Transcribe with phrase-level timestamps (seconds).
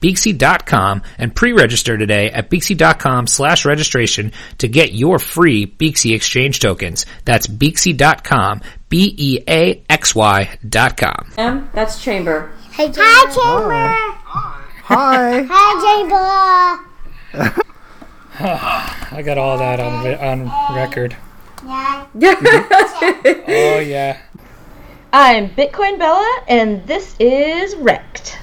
[0.00, 7.04] Beaxy.com and pre-register today at Beaxy.com slash registration to get your free Beaxy exchange tokens.
[7.24, 11.32] That's Beaxy.com, B-E-A-X-Y dot com.
[11.36, 12.50] Em, that's Chamber.
[12.70, 13.02] Hey, Chamber.
[13.04, 13.94] Hi, Chamber.
[14.84, 15.46] Hi.
[15.50, 16.84] Hi,
[17.34, 17.64] Chamber.
[18.40, 20.06] I got all that on,
[20.46, 21.16] on record.
[21.66, 22.06] Yeah.
[22.16, 23.42] Mm-hmm.
[23.50, 24.18] Oh yeah.
[25.12, 28.38] I'm Bitcoin Bella, and this is Wrecked.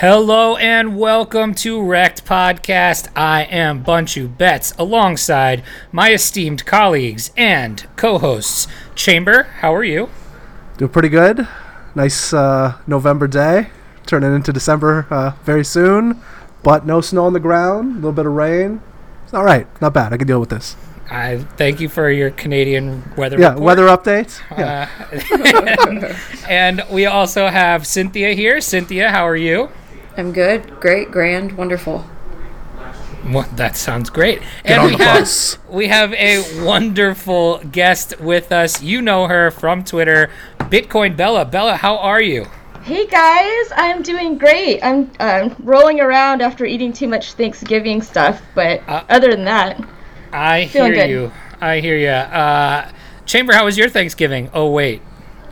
[0.00, 3.08] Hello and welcome to Wrecked Podcast.
[3.14, 8.66] I am Bunchu Betts alongside my esteemed colleagues and co-hosts.
[8.94, 10.08] Chamber, how are you?
[10.78, 11.46] Doing pretty good.
[11.94, 13.68] Nice uh, November day.
[14.06, 16.18] Turning into December uh, very soon,
[16.62, 17.90] but no snow on the ground.
[17.90, 18.80] A little bit of rain.
[19.24, 19.66] It's all right.
[19.82, 20.14] Not bad.
[20.14, 20.76] I can deal with this.
[21.10, 23.50] I thank you for your Canadian weather Yeah.
[23.50, 23.64] report.
[23.64, 24.40] Weather update.
[24.56, 24.88] Yeah.
[25.12, 26.14] Uh,
[26.48, 28.62] and we also have Cynthia here.
[28.62, 29.68] Cynthia, how are you?
[30.16, 32.04] I'm good, great, grand, wonderful.
[33.26, 34.40] Well, that sounds great.
[34.64, 35.58] Get and on we the have bus.
[35.68, 38.82] we have a wonderful guest with us.
[38.82, 41.44] You know her from Twitter, Bitcoin Bella.
[41.44, 42.46] Bella, how are you?
[42.82, 44.80] Hey guys, I'm doing great.
[44.82, 49.78] I'm uh, rolling around after eating too much Thanksgiving stuff, but Uh, other than that,
[50.32, 51.10] I hear good.
[51.10, 51.32] you.
[51.60, 52.08] I hear you.
[52.08, 52.90] Uh,
[53.26, 54.48] Chamber, how was your Thanksgiving?
[54.54, 55.02] Oh wait,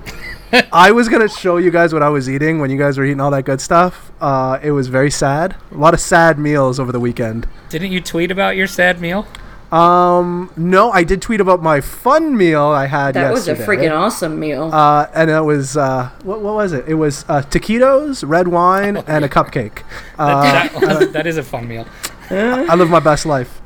[0.73, 3.21] I was gonna show you guys what I was eating when you guys were eating
[3.21, 4.08] all that good stuff.
[4.21, 5.57] Uh, it was very sad.
[5.73, 7.47] A lot of sad meals over the weekend.
[7.69, 9.27] didn't you tweet about your sad meal?
[9.71, 13.93] Um, no, I did tweet about my fun meal I had That was a freaking
[13.95, 14.71] awesome meal.
[14.73, 16.89] Uh, and it was uh, what, what was it?
[16.89, 19.83] It was uh, taquitos, red wine, Oh, and a cupcake.
[20.19, 21.87] Uh, That- that is a fun meal.
[22.31, 23.61] I live my best life.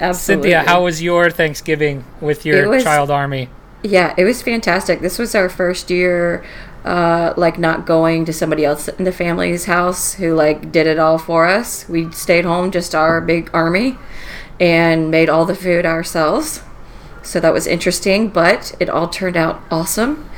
[0.00, 0.50] Absolutely.
[0.52, 3.48] Cynthia, how was your Thanksgiving with your was- child army?
[3.82, 5.00] Yeah, it was fantastic.
[5.00, 6.44] This was our first year,
[6.84, 10.98] uh, like not going to somebody else in the family's house who like did it
[10.98, 11.88] all for us.
[11.88, 13.98] We stayed home, just our big army,
[14.58, 16.62] and made all the food ourselves.
[17.22, 20.28] So that was interesting, but it all turned out awesome,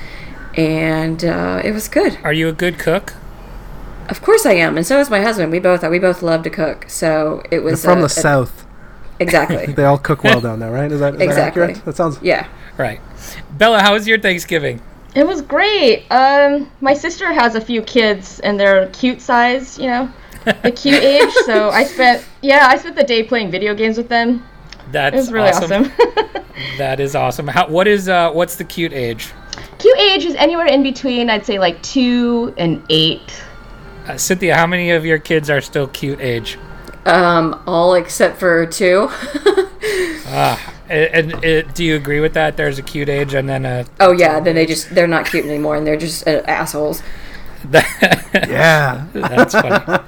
[0.56, 2.18] and uh, it was good.
[2.24, 3.14] Are you a good cook?
[4.08, 5.52] Of course I am, and so is my husband.
[5.52, 5.90] We both are.
[5.90, 8.66] We both love to cook, so it They're was from a- the a- south.
[9.20, 9.66] Exactly.
[9.74, 10.90] They all cook well down there, right?
[10.90, 11.62] Is that, is that Exactly.
[11.62, 11.84] accurate?
[11.84, 12.18] That sounds.
[12.20, 12.48] yeah.
[12.76, 13.00] Right.
[13.56, 14.80] Bella, how was your Thanksgiving?
[15.14, 16.06] It was great.
[16.10, 20.10] Um, my sister has a few kids, and they're cute size, you know,
[20.62, 21.32] the cute age.
[21.46, 24.46] So I spent, yeah, I spent the day playing video games with them.
[24.90, 25.84] That's It was really awesome.
[25.84, 26.42] awesome.
[26.78, 27.48] That is awesome.
[27.48, 29.32] How, what is uh, what's the cute age?
[29.78, 33.42] cute age is anywhere in between, I'd say like two and eight.
[34.06, 36.58] Uh, Cynthia, how many of your kids are still cute age?
[37.04, 39.10] Um, all except for two.
[40.92, 42.56] And, and uh, do you agree with that?
[42.56, 43.86] There's a cute age and then a.
[44.00, 47.02] oh yeah, then they just they're not cute anymore, and they're just uh, assholes.
[47.72, 49.06] Yeah.
[49.12, 50.04] That's funny.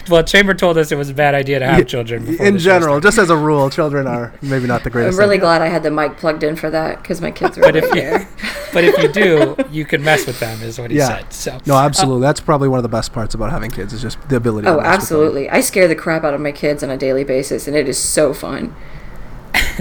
[0.08, 2.26] well, Chamber told us it was a bad idea to have children.
[2.40, 5.14] In general, just as a rule, children are maybe not the greatest.
[5.16, 5.40] I'm really idea.
[5.42, 7.84] glad I had the mic plugged in for that because my kids were But right
[7.84, 8.28] if you, there.
[8.72, 11.18] but if you do, you can mess with them, is what he Yeah.
[11.18, 11.32] said.
[11.32, 12.22] So No, absolutely.
[12.22, 14.64] That's probably one of the best parts about having kids is just the ability.
[14.66, 14.92] to Oh, mess with them.
[14.94, 15.50] absolutely.
[15.50, 17.98] I scare the crap out of my kids on a daily basis, and it is
[17.98, 18.74] so fun.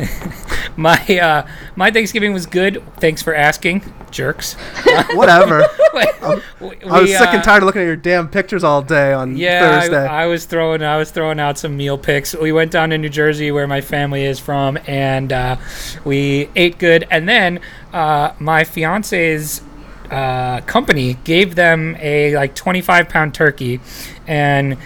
[0.78, 2.84] my uh, my Thanksgiving was good.
[2.98, 3.82] Thanks for asking,
[4.12, 4.54] jerks.
[5.14, 5.64] Whatever.
[5.94, 9.14] we, I was sick uh, and tired of looking at your damn pictures all day
[9.14, 10.06] on Yeah, Thursday.
[10.06, 12.36] I, I was throwing I was throwing out some meal picks.
[12.36, 15.58] We went down to New Jersey where my family is from, and uh,
[16.06, 17.08] we ate good.
[17.12, 17.60] And then
[17.94, 19.62] uh, my fiance's
[20.12, 23.80] uh, company gave them a like 25 pound turkey,
[24.28, 24.78] and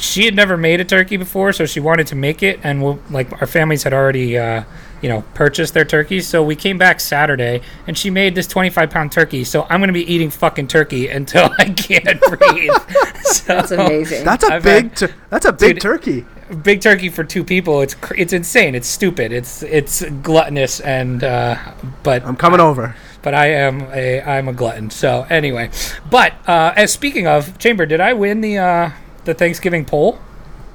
[0.00, 2.98] she had never made a turkey before, so she wanted to make it, and we'll,
[3.10, 4.64] like our families had already, uh,
[5.02, 6.26] you know, purchased their turkeys.
[6.26, 9.44] So we came back Saturday, and she made this 25 pound turkey.
[9.44, 12.70] So I'm gonna be eating fucking turkey until I can't breathe.
[13.22, 14.24] so, That's amazing.
[14.24, 14.84] That's a I've big.
[14.84, 16.26] had- tur- that's a big Dude, turkey.
[16.62, 17.80] big turkey for two people.
[17.82, 18.74] It's cr- it's insane.
[18.74, 19.32] It's stupid.
[19.32, 21.56] It's it's gluttonous, and uh,
[22.02, 22.96] but I'm coming over.
[23.22, 24.90] but I am a I'm a glutton.
[24.90, 25.70] So anyway,
[26.10, 28.90] but uh, as speaking of Chamber, did I win the uh,
[29.28, 30.18] the Thanksgiving poll?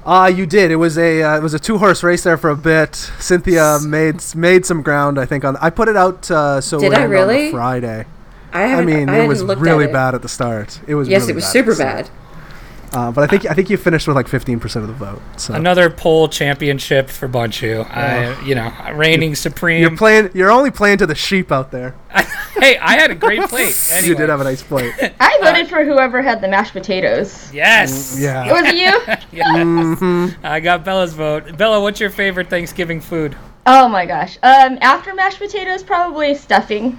[0.06, 0.70] Uh, you did.
[0.70, 2.94] It was a uh, it was a two horse race there for a bit.
[3.18, 5.44] Cynthia made made some ground, I think.
[5.44, 7.50] On I put it out uh, so Did I would end on really?
[7.50, 8.06] Friday.
[8.52, 9.92] I I mean, I it was really at it.
[9.92, 10.80] bad at the start.
[10.86, 11.96] It was Yes, really it was bad super the start.
[12.06, 12.10] bad.
[12.94, 15.20] Uh, but I think I think you finished with like 15 percent of the vote.
[15.36, 17.84] So Another poll championship for Bunchu.
[17.90, 19.80] I you know reigning supreme.
[19.80, 20.30] you're playing.
[20.34, 21.94] You're only playing to the sheep out there.
[22.54, 23.76] hey, I had a great plate.
[23.92, 24.08] Anyway.
[24.08, 24.94] You did have a nice plate.
[25.20, 27.52] I voted for whoever had the mashed potatoes.
[27.52, 28.16] Yes.
[28.18, 28.52] Yeah.
[28.52, 29.16] Was it you?
[29.32, 30.36] Yes.
[30.44, 31.56] I got Bella's vote.
[31.58, 33.36] Bella, what's your favorite Thanksgiving food?
[33.66, 34.36] oh my gosh.
[34.42, 36.98] Um, after mashed potatoes, probably stuffing.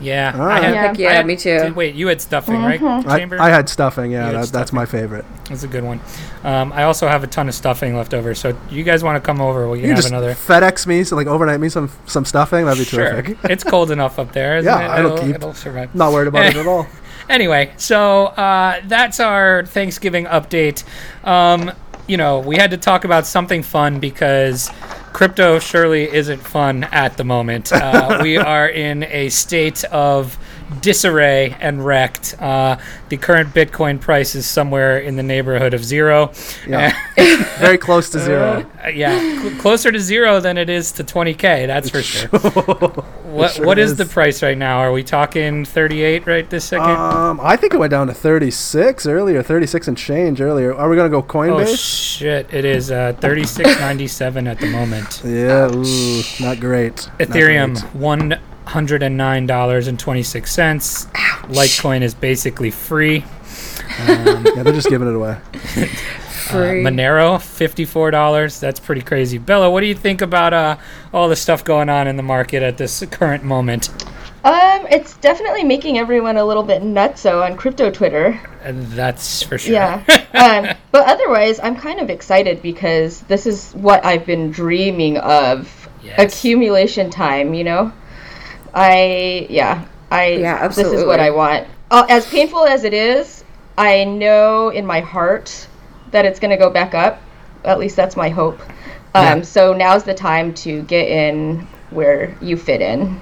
[0.00, 0.32] Yeah.
[0.34, 0.62] All I right.
[0.64, 0.82] had, Yeah.
[0.88, 1.58] Heck yeah, I had- me too.
[1.58, 2.82] did- wait, you had stuffing, right?
[2.82, 3.40] I, Chamber?
[3.40, 4.10] I had stuffing.
[4.12, 5.24] Yeah, You had that, that's my favorite.
[5.48, 6.00] That's a good one.
[6.44, 9.26] Um, I also have a ton of stuffing left over, so you guys want to
[9.26, 9.68] come over?
[9.68, 10.34] We can You have just another.
[10.34, 12.64] FedEx me, so like overnight me some some stuffing.
[12.66, 13.10] That'd be Sure.
[13.10, 13.38] terrific.
[13.44, 14.98] it's cold enough up there, isn't Yeah, it?
[15.00, 15.34] it'll it'll, keep.
[15.36, 15.94] it'll survive.
[15.94, 16.86] Not worried about it at all.
[17.28, 20.84] Anyway, so uh, that's our Thanksgiving update.
[21.24, 21.72] Um,
[22.06, 24.70] you know, we had to talk about something fun because
[25.16, 27.72] crypto surely isn't fun at the moment.
[27.72, 30.36] Uh, we are in a state of
[30.80, 32.34] disarray and wrecked.
[32.40, 32.76] Uh,
[33.08, 36.32] the current Bitcoin price is somewhere in the neighborhood of zero.
[36.66, 36.96] Yeah.
[37.58, 38.68] Very close to zero.
[38.84, 41.66] Uh, yeah, cl- closer to zero than it is to 20k.
[41.66, 42.28] That's for sure.
[43.26, 43.92] what sure what is.
[43.92, 43.96] is.
[43.96, 44.78] the price right now?
[44.78, 46.90] Are we talking 38 right this second?
[46.90, 50.74] Um, I think it went down to 36 earlier, 36 and change earlier.
[50.74, 51.72] Are we gonna go Coinbase?
[51.72, 52.52] oh shit!
[52.52, 55.22] It is uh, 36.97 at the moment.
[55.24, 57.06] yeah, ooh, not great.
[57.06, 57.94] Not Ethereum great.
[57.94, 61.06] one hundred and nine dollars and twenty six cents.
[61.46, 63.24] Litecoin is basically free.
[63.98, 65.38] Yeah, they're just giving it away.
[66.46, 66.84] Uh, Free.
[66.84, 68.60] Monero fifty four dollars.
[68.60, 69.36] That's pretty crazy.
[69.36, 70.76] Bella, what do you think about uh,
[71.12, 73.90] all the stuff going on in the market at this current moment?
[74.44, 78.40] Um, it's definitely making everyone a little bit nutso on crypto Twitter.
[78.62, 79.74] And that's for sure.
[79.74, 80.04] Yeah.
[80.34, 85.88] um, but otherwise, I'm kind of excited because this is what I've been dreaming of.
[86.00, 86.32] Yes.
[86.32, 87.92] Accumulation time, you know?
[88.76, 89.84] I, yeah.
[90.10, 90.96] I, Yeah, absolutely.
[90.96, 91.18] This is what.
[91.18, 91.66] I want.
[91.90, 93.42] Uh, as painful as it is,
[93.76, 95.66] I know in my heart
[96.10, 97.20] that it's going to go back up.
[97.64, 98.60] At least that's my hope.
[99.14, 103.18] Um, So now's the time to get in where you fit in.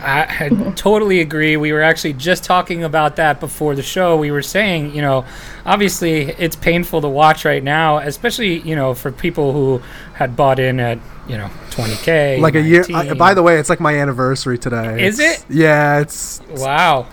[0.00, 1.56] I, I totally agree.
[1.56, 4.16] We were actually just talking about that before the show.
[4.16, 5.24] We were saying, you know,
[5.64, 9.82] obviously it's painful to watch right now, especially, you know, for people who
[10.14, 12.40] had bought in at, you know, 20K.
[12.40, 12.84] Like a year.
[12.94, 15.04] I, by the way, it's like my anniversary today.
[15.06, 15.46] Is It's- it?
[15.50, 16.40] Yeah, it's.
[16.50, 17.08] Wow.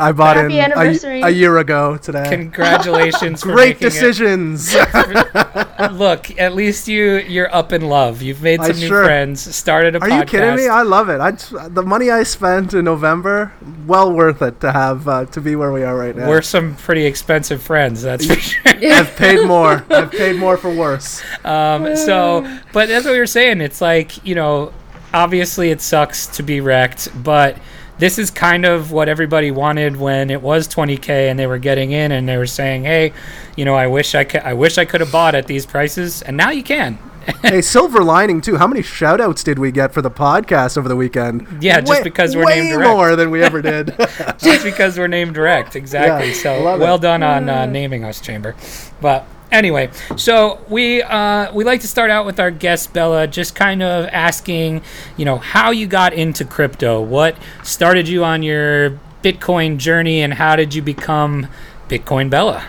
[0.00, 1.20] I bought Happy in a, anniversary.
[1.22, 2.26] a year ago today.
[2.28, 3.90] Congratulations for Great making it.
[3.90, 4.74] decisions.
[5.92, 8.22] Look, at least you you're up in love.
[8.22, 10.18] You've made I some new sure- friends, started a Are podcast.
[10.20, 10.68] you kidding me?
[10.68, 11.20] I love it.
[11.20, 11.30] I
[11.68, 13.52] the money I spent in November,
[13.86, 16.28] well worth it to have uh, to be where we are right now.
[16.28, 18.62] We're some pretty expensive friends, that's for sure.
[18.66, 19.84] I've paid more.
[19.90, 21.22] I've paid more for worse.
[21.44, 22.42] Um, so,
[22.72, 23.60] but that's what we were saying.
[23.60, 24.72] It's like, you know,
[25.12, 27.56] obviously it sucks to be wrecked, but
[28.00, 31.92] this is kind of what everybody wanted when it was 20k and they were getting
[31.92, 33.12] in and they were saying, "Hey,
[33.56, 36.22] you know, I wish I could I wish I could have bought at these prices."
[36.22, 36.98] And now you can.
[37.42, 38.56] hey, silver lining too.
[38.56, 41.62] How many shout outs did we get for the podcast over the weekend?
[41.62, 42.90] Yeah, just because we're way named direct.
[42.90, 43.94] more than we ever did.
[44.38, 45.76] Just because we're named direct.
[45.76, 46.28] Exactly.
[46.28, 47.02] Yeah, so, well it.
[47.02, 48.56] done on uh, naming us chamber.
[49.00, 53.54] But anyway, so we uh, we like to start out with our guest Bella, just
[53.54, 54.82] kind of asking,
[55.16, 60.34] you know, how you got into crypto, what started you on your Bitcoin journey, and
[60.34, 61.46] how did you become
[61.88, 62.64] Bitcoin Bella?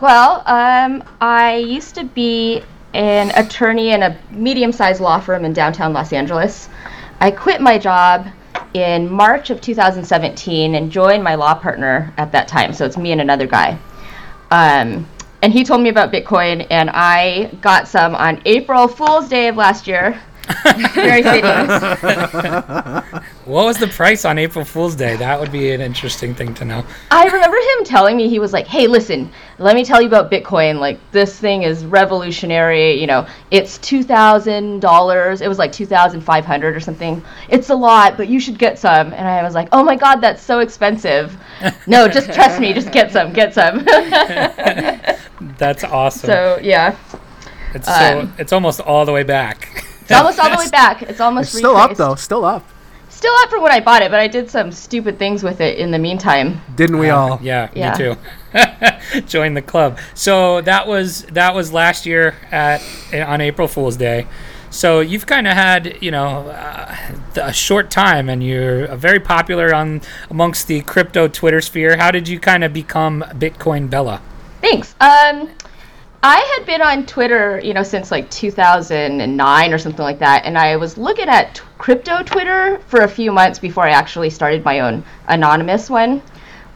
[0.00, 2.62] Well, um, I used to be
[2.94, 6.68] an attorney in a medium sized law firm in downtown Los Angeles.
[7.20, 8.26] I quit my job
[8.74, 12.72] in March of 2017 and joined my law partner at that time.
[12.72, 13.78] So it's me and another guy.
[14.50, 15.08] Um,
[15.44, 19.56] and he told me about Bitcoin, and I got some on April Fool's Day of
[19.56, 20.18] last year.
[20.94, 21.44] Very fitting.
[23.44, 25.16] What was the price on April Fool's Day?
[25.16, 26.82] That would be an interesting thing to know.
[27.10, 30.30] I remember him telling me he was like, "Hey, listen, let me tell you about
[30.30, 30.78] Bitcoin.
[30.80, 32.98] Like this thing is revolutionary.
[32.98, 35.42] You know, it's two thousand dollars.
[35.42, 37.22] It was like two thousand five hundred or something.
[37.50, 40.22] It's a lot, but you should get some." And I was like, "Oh my god,
[40.22, 41.36] that's so expensive.
[41.86, 42.72] No, just trust me.
[42.72, 43.32] Just get some.
[43.34, 43.84] Get some."
[45.58, 46.28] That's awesome.
[46.28, 46.96] so yeah,
[47.74, 49.84] it's so um, it's almost all the way back.
[50.04, 51.02] It's almost all the way back.
[51.02, 52.14] It's almost It's still up though.
[52.14, 52.64] Still up.
[53.08, 55.78] Still up for when I bought it, but I did some stupid things with it
[55.78, 56.60] in the meantime.
[56.74, 57.38] Didn't we all?
[57.42, 57.92] Yeah, Yeah.
[57.92, 59.20] me too.
[59.26, 59.98] Join the club.
[60.14, 62.82] So that was that was last year at
[63.12, 64.26] on April Fool's Day.
[64.70, 66.96] So you've kind of had you know uh,
[67.36, 71.96] a short time, and you're very popular on amongst the crypto Twitter sphere.
[71.96, 74.20] How did you kind of become Bitcoin Bella?
[74.60, 74.94] Thanks.
[75.00, 75.48] Um,
[76.26, 80.56] I had been on Twitter, you know, since like 2009 or something like that, and
[80.56, 84.64] I was looking at t- crypto Twitter for a few months before I actually started
[84.64, 86.22] my own anonymous one,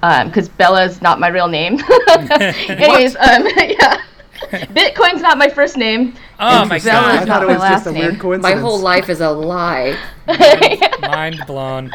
[0.02, 1.80] because Bella's not my real name.
[2.08, 4.02] Anyways, um, yeah,
[4.50, 6.14] Bitcoin's not my first name.
[6.38, 8.20] Oh my Bella I is not thought it was just a weird name.
[8.20, 8.54] coincidence.
[8.54, 9.96] My whole life is a lie.
[11.02, 11.92] Mind blown.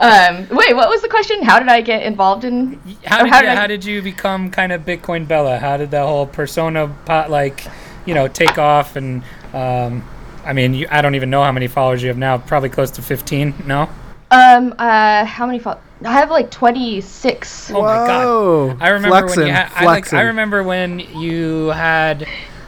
[0.00, 1.42] Um, wait, what was the question?
[1.42, 2.80] How did I get involved in?
[3.04, 5.58] How did how you, did I- how did you become kind of Bitcoin Bella?
[5.58, 7.64] How did the whole persona pot like,
[8.06, 8.96] you know, take off?
[8.96, 10.04] And um,
[10.44, 12.38] I mean, you, I don't even know how many followers you have now.
[12.38, 13.54] Probably close to fifteen.
[13.66, 13.88] No.
[14.30, 15.58] Um, uh, how many?
[15.58, 17.70] Fo- I have like 26.
[17.70, 18.76] Oh my god!
[18.80, 19.72] I remember when you had.
[19.74, 20.12] I, like.
[20.12, 22.26] I remember when you had.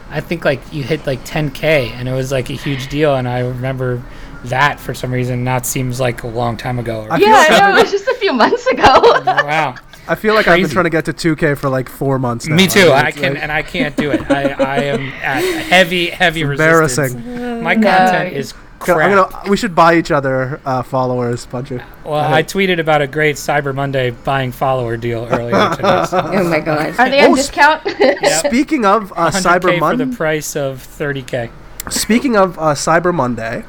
[0.09, 3.15] I think like you hit like 10k, and it was like a huge deal.
[3.15, 4.03] And I remember
[4.45, 5.43] that for some reason.
[5.43, 7.07] That seems like a long time ago.
[7.09, 7.77] I Yeah, like I know.
[7.77, 8.83] It was just a few months ago.
[9.25, 9.75] wow.
[10.07, 12.55] I feel like I've been trying to get to 2K for like four months now.
[12.55, 12.81] Me too.
[12.81, 14.29] mean, I can, like- and I can't do it.
[14.29, 17.13] I, I am at heavy, heavy resistance.
[17.15, 17.63] embarrassing.
[17.63, 19.31] My content is I'm crap.
[19.31, 21.81] gonna, we should buy each other uh, followers, bunch well,
[22.15, 26.05] I tweeted about a great Cyber Monday buying follower deal earlier today.
[26.09, 26.99] So Oh my god.
[26.99, 27.81] Are they on Oh, s- discount?
[28.45, 31.51] Speaking of uh, 100K Cyber for Monday, the price of 30k.
[31.89, 33.63] Speaking of uh, Cyber Monday,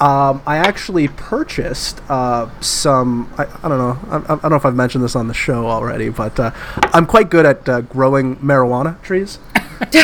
[0.00, 3.32] um, I actually purchased uh, some.
[3.36, 3.98] I, I don't know.
[4.10, 6.50] I, I don't know if I've mentioned this on the show already, but uh,
[6.94, 9.38] I'm quite good at uh, growing marijuana trees.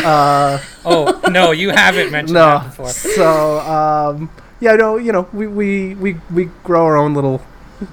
[0.05, 2.91] uh, Oh no, you haven't mentioned no, that before.
[2.91, 7.43] so um, yeah, no, you know, we, we, we, we grow our own little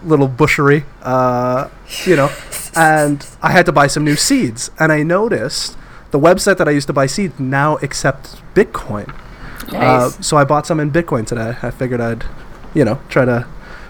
[0.05, 1.67] little bushery, uh,
[2.05, 2.29] you know,
[2.75, 5.77] and I had to buy some new seeds, and I noticed
[6.11, 9.09] the website that I used to buy seeds now accepts Bitcoin.
[9.73, 9.73] Uh,
[10.11, 10.25] Nice.
[10.25, 11.57] so I bought some in Bitcoin today.
[11.61, 12.23] I figured I'd,
[12.73, 13.45] you know, try to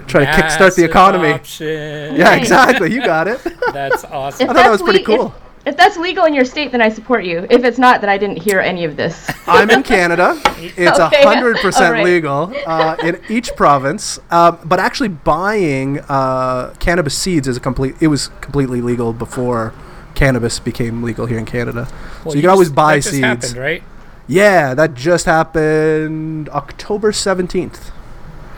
[0.08, 1.30] try to kickstart the economy.
[1.30, 2.16] adoption.
[2.16, 2.92] Yeah, exactly.
[2.94, 3.40] You got it.
[3.72, 4.50] That's awesome.
[4.50, 5.36] I thought that was pretty le- if- cool.
[5.66, 7.48] If, that's legal in your state, then I support you.
[7.50, 9.30] If it's not, then I didn't hear any of this.
[9.48, 10.40] I'm in Canada.
[10.76, 11.24] It's a Okay.
[11.24, 12.06] hundred percent Alright.
[12.06, 14.18] legal uh, in each province.
[14.32, 17.96] Um, but actually, buying uh, cannabis seeds is a complete.
[18.02, 19.74] It was completely legal before
[20.16, 21.88] cannabis became legal here in Canada.
[22.24, 23.24] Well, so you can always just- buy that just seeds.
[23.26, 23.84] Happened, right?
[24.28, 27.92] Yeah, that just happened October seventeenth.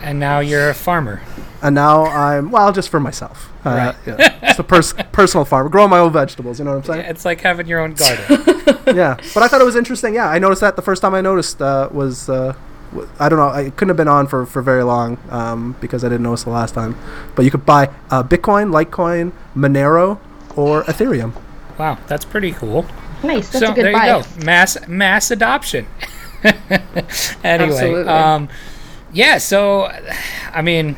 [0.00, 1.22] And now you're a farmer.
[1.66, 3.50] And now I'm well just for myself.
[3.64, 3.94] Uh, Right.
[4.06, 6.58] yeah, it's a pers- personal farm, growing my own vegetables.
[6.58, 7.00] You know what I'm saying?
[7.04, 8.24] Yeah, It's like having your own garden.
[8.96, 9.16] yeah.
[9.34, 10.14] But I thought it was interesting.
[10.14, 12.54] Yeah, I noticed that the first time I noticed uh, was uh,
[12.92, 13.48] w- I don't know.
[13.48, 16.50] I couldn't have been on for, for very long um, because I didn't notice the
[16.50, 16.96] last time.
[17.34, 20.18] But you could buy uh, Bitcoin, Litecoin, Monero,
[20.56, 21.32] or Ethereum.
[21.78, 22.86] wow, that's pretty cool.
[23.24, 23.48] Nice.
[23.48, 24.06] That's so a good there buy.
[24.18, 25.86] you go, mass mass adoption.
[27.42, 28.04] anyway, Absolutely.
[28.12, 28.48] um,
[29.12, 29.38] yeah.
[29.38, 29.90] So,
[30.52, 30.96] I mean,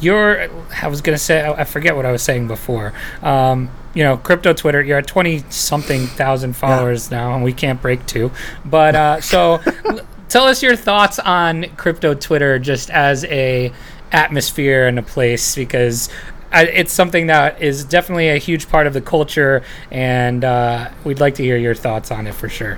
[0.00, 0.48] you're.
[0.82, 1.46] I was gonna say.
[1.46, 2.92] I forget what I was saying before.
[3.22, 4.82] Um, you know, crypto Twitter.
[4.82, 8.30] You're at twenty something thousand followers now, and we can't break two.
[8.64, 9.60] But uh, so,
[10.28, 13.72] tell us your thoughts on crypto Twitter, just as a
[14.12, 16.08] atmosphere and a place, because.
[16.52, 21.20] I, it's something that is definitely a huge part of the culture, and uh, we'd
[21.20, 22.76] like to hear your thoughts on it for sure.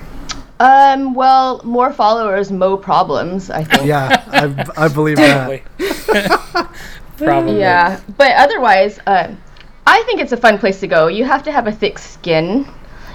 [0.61, 1.14] Um.
[1.14, 3.49] Well, more followers, mo problems.
[3.49, 3.87] I think.
[3.87, 5.62] Yeah, I, I believe that.
[7.16, 7.59] Probably.
[7.59, 9.38] Yeah, but otherwise, um,
[9.87, 11.09] I think it's a fun place to go.
[11.09, 12.66] You have to have a thick skin,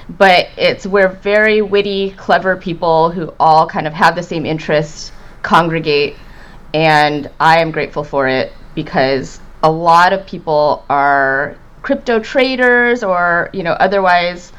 [0.09, 5.11] but it's where very witty, clever people who all kind of have the same interests
[5.41, 6.15] congregate,
[6.73, 13.49] and I am grateful for it because a lot of people are crypto traders or
[13.53, 14.51] you know otherwise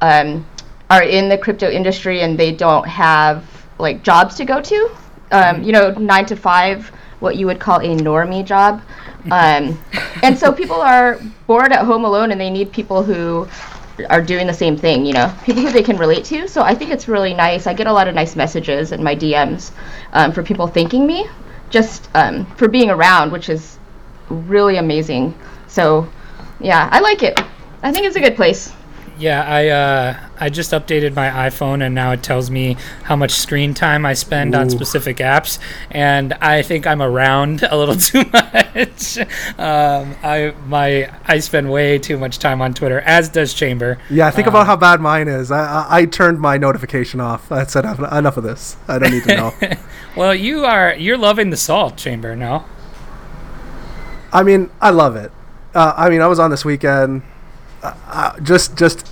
[0.00, 0.46] um,
[0.88, 3.44] are in the crypto industry and they don't have
[3.78, 4.96] like jobs to go to.
[5.32, 8.82] Um, you know, nine to five, what you would call a normie job.
[9.30, 9.78] Um,
[10.22, 13.48] and so people are bored at home alone and they need people who
[14.10, 15.06] are doing the same thing.
[15.06, 16.48] You know, people who they can relate to.
[16.48, 17.66] So I think it's really nice.
[17.66, 19.72] I get a lot of nice messages in my DMs
[20.12, 21.26] um, for people thanking me
[21.70, 23.78] just um, for being around, which is
[24.28, 25.34] really amazing.
[25.66, 26.08] So
[26.60, 27.40] yeah, I like it.
[27.82, 28.72] I think it's a good place.
[29.18, 33.32] Yeah, I uh, I just updated my iPhone and now it tells me how much
[33.32, 35.58] screen time I spend on specific apps,
[35.90, 39.18] and I think I'm around a little too much.
[39.58, 43.98] um, I my I spend way too much time on Twitter, as does Chamber.
[44.10, 45.50] Yeah, think about how bad mine is.
[45.50, 47.50] I, I I turned my notification off.
[47.50, 48.76] I said enough, enough of this.
[48.86, 49.52] I don't need to know.
[50.16, 52.34] Well, you are you're loving the salt, Chamber.
[52.34, 52.64] No,
[54.32, 55.30] I mean, I love it.
[55.74, 57.22] Uh, I mean, I was on this weekend,
[58.08, 59.06] uh, just just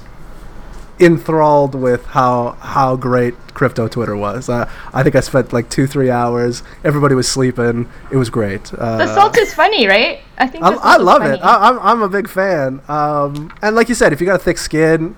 [1.01, 4.49] enthralled with how how great crypto Twitter was.
[4.49, 6.63] Uh, I think I spent like two three hours.
[6.85, 7.89] Everybody was sleeping.
[8.11, 8.73] It was great.
[8.75, 10.21] Uh, The salt is funny, right?
[10.39, 11.41] I think I, I love it.
[11.43, 12.81] I, I'm I'm a big fan.
[12.89, 15.17] Um, and like you said, if you got a thick skin,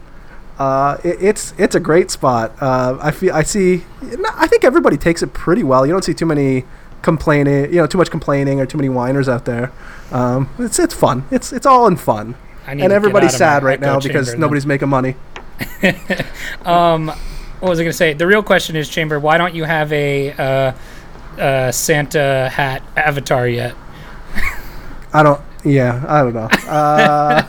[0.59, 2.53] uh, it, it's it's a great spot.
[2.61, 3.85] Uh, I feel I see.
[4.35, 5.87] I think everybody takes it pretty well.
[5.87, 6.65] You don't see too many
[7.03, 7.67] complaining.
[7.73, 9.73] You know, too much complaining or too many whiners out there.
[10.11, 11.25] Um, it's it's fun.
[11.31, 12.35] It's it's all in fun.
[12.67, 14.41] And everybody's sad right now because chamber then.
[14.41, 15.15] nobody's making money.
[16.65, 17.09] Um,
[17.61, 18.13] what was I going to say?
[18.13, 20.73] The real question is, Chamber, why don't you have a uh,
[21.41, 23.75] uh, Santa hat avatar yet?
[25.13, 25.41] I don't.
[25.65, 26.49] Yeah, I don't know.
[26.69, 27.47] Uh,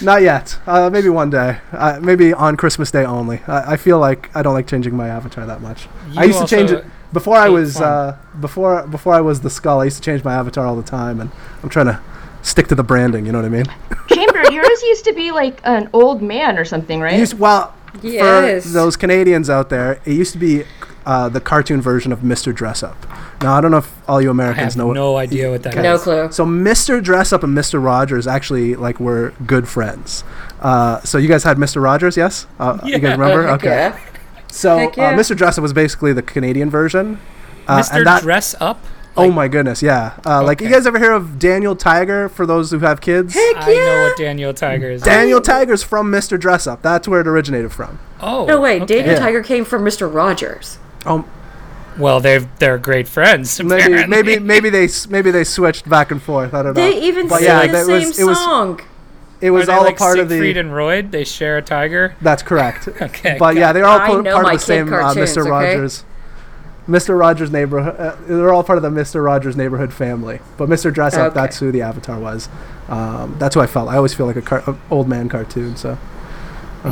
[0.00, 0.58] not yet.
[0.66, 1.58] Uh, maybe one day.
[1.72, 3.40] Uh, maybe on Christmas Day only.
[3.46, 5.86] I, I feel like I don't like changing my avatar that much.
[6.16, 9.80] I used to change it before I was uh, before before I was the skull.
[9.80, 11.30] I used to change my avatar all the time, and
[11.62, 12.00] I'm trying to
[12.42, 13.26] stick to the branding.
[13.26, 13.66] You know what I mean?
[14.08, 17.18] Chamber, yours used to be like an old man or something, right?
[17.18, 18.64] Used, well, Yes.
[18.64, 20.64] for those Canadians out there, it used to be
[21.04, 22.54] uh, the cartoon version of Mr.
[22.54, 22.96] Dress Up.
[23.42, 24.86] Now I don't know if all you I Americans have know.
[24.86, 25.82] what- no idea what that is.
[25.82, 26.32] No clue.
[26.32, 27.02] So Mr.
[27.02, 27.82] Dress Up and Mr.
[27.84, 30.24] Rogers actually like were good friends.
[30.60, 31.82] Uh, so you guys had Mr.
[31.82, 32.46] Rogers, yes?
[32.58, 33.42] Uh, You guys remember?
[33.46, 33.68] Heck okay.
[33.68, 33.98] yeah.
[34.50, 35.14] So Heck uh, yeah.
[35.14, 35.36] Mr.
[35.36, 37.18] Dress Up was basically the Canadian version.
[37.66, 37.96] Uh, Mr.
[37.98, 38.82] and that- Dress Up?
[39.16, 40.14] Oh my goodness, yeah.
[40.24, 42.28] Uh, Like you guys ever hear of Daniel Tiger?
[42.28, 45.02] For those who have kids, Heck I know what Daniel Tiger is.
[45.02, 46.38] Daniel Tiger's from Mr.
[46.40, 46.80] Dress Up.
[46.82, 47.98] That's where it originated from.
[48.20, 48.46] oh.
[48.46, 48.76] No way.
[48.80, 48.86] okay.
[48.98, 49.20] Daniel Yeah.
[49.20, 50.12] Tiger came from Mr.
[50.12, 50.78] Rogers.
[51.04, 51.24] Oh,
[51.98, 53.62] Well, they're they're great friends.
[53.62, 54.06] maybe apparently.
[54.22, 56.54] maybe maybe they maybe they switched back and forth.
[56.54, 56.80] I don't know.
[56.90, 58.80] They even But sing yeah, the same was- it was- song.
[59.42, 60.36] It Are was they all like a part of the.
[60.36, 61.02] Siegfried and Roy?
[61.02, 62.14] They share a tiger.
[62.22, 62.88] That's correct.
[63.02, 65.40] Okay, But yeah, they're all I part of the same uh, Mr.
[65.42, 65.50] okay?
[65.50, 66.04] Rogers.
[66.88, 67.18] Mr.
[67.18, 67.94] Rogers neighborhood.
[67.98, 69.24] Uh, they're all part of the Mr.
[69.24, 70.40] Rogers neighborhood family.
[70.56, 70.92] But Mr.
[70.92, 71.34] Dress Up, Okay.
[71.40, 72.48] that's who the avatar was.
[72.88, 73.88] Um, that's who I felt.
[73.88, 75.76] I always feel like a car- old man cartoon.
[75.76, 75.96] So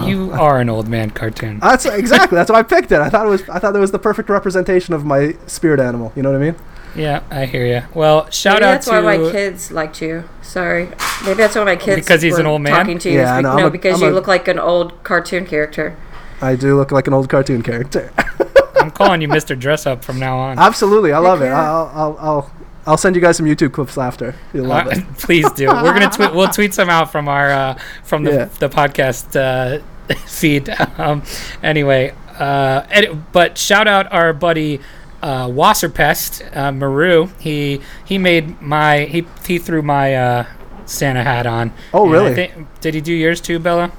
[0.04, 1.58] You are an old man cartoon.
[1.58, 3.00] that's exactly that's why I picked it.
[3.00, 6.12] I thought it was I thought it was the perfect representation of my spirit animal.
[6.14, 6.54] You know what I mean?
[6.94, 7.82] yeah, I hear you.
[7.94, 10.24] Well, shout Maybe out that's to why my kids liked you.
[10.42, 10.88] Sorry.
[11.24, 12.72] Maybe that's why my kids Because he's were an old man?
[12.74, 13.18] talking to you.
[13.18, 13.50] Yeah, I is know.
[13.50, 15.96] be- I'm no, a- because I'm you a- look like an old cartoon character.
[16.40, 18.12] I do look like an old cartoon character.
[18.80, 19.58] I'm calling you Mr.
[19.58, 20.58] Dress Up from now on.
[20.58, 21.46] Absolutely, I love it.
[21.48, 22.50] I'll, I'll I'll
[22.86, 24.34] I'll send you guys some YouTube clips after.
[24.54, 25.04] You'll love Uh, it.
[25.18, 25.66] please do.
[25.68, 26.34] We're gonna tweet.
[26.34, 28.44] We'll tweet some out from our uh, from the Yeah.
[28.58, 29.82] the podcast uh,
[30.26, 30.68] feed.
[30.98, 31.22] Um,
[31.62, 34.80] anyway, uh, ed- but shout out our buddy
[35.22, 37.28] uh, Wasserpest uh, Maru.
[37.38, 40.46] He he made my he he threw my uh,
[40.86, 41.72] Santa hat on.
[41.92, 42.34] Oh, really?
[42.34, 43.92] think- did he do yours too, Bella?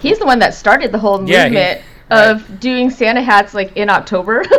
[0.00, 1.52] He's the one that started the whole movement.
[1.54, 2.52] Yeah, he- movement right.
[2.52, 4.44] of doing Santa hats like in October.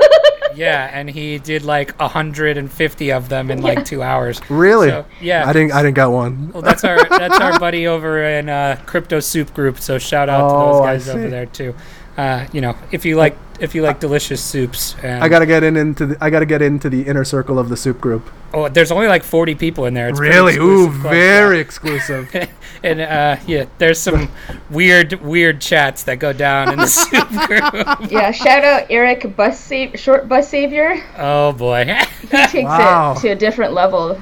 [0.55, 4.41] Yeah, and he did like 150 of them in like two hours.
[4.49, 4.89] Really?
[4.89, 5.47] So, yeah.
[5.47, 6.51] I didn't I didn't get one.
[6.51, 9.79] Well, that's our that's our buddy over in uh, Crypto Soup Group.
[9.79, 11.75] So shout out to Oh, those guys over there too.
[12.19, 14.95] Uh, you know, if you like if you like delicious soups.
[15.03, 17.69] And, I gotta get in into the I gotta get into the inner circle of
[17.69, 18.29] the soup group.
[18.53, 20.09] Oh, there's only like 40 people in there.
[20.09, 20.57] It's Really?
[20.57, 21.61] Ooh, very yeah.
[21.61, 22.29] exclusive.
[22.81, 24.31] And uh, yeah, there's some
[24.69, 28.09] weird weird chats that go down in the soup group.
[28.11, 30.95] yeah, shout out Eric Bus Sa- Short Bus Savior.
[31.17, 31.83] Oh boy,
[32.21, 33.15] He takes Wow.
[33.17, 34.17] it to a different level.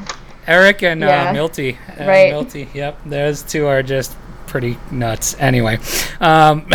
[0.48, 1.78] Eric and uh, Milty.
[2.00, 2.32] Uh, Right.
[2.32, 2.68] Milty.
[2.74, 4.16] Yep, those two are just
[4.48, 5.36] pretty nuts.
[5.40, 5.78] Anyway,
[6.20, 6.66] um,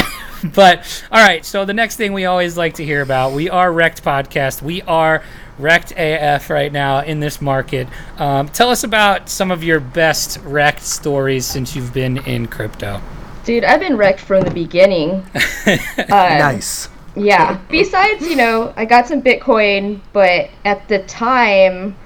[0.54, 1.44] but all right.
[1.44, 4.62] So the next thing we always like to hear about, we are Wrecked Podcast.
[4.62, 5.22] We are
[5.58, 7.86] Wrecked AF right now in this market.
[8.18, 13.00] Um, tell us about some of your best Wrecked stories since you've been in crypto.
[13.44, 15.24] Dude, I've been wrecked from the beginning.
[15.66, 15.76] Uh,
[16.08, 16.88] nice.
[17.16, 17.60] Yeah.
[17.68, 21.96] Besides, you know, I got some Bitcoin, but at the time,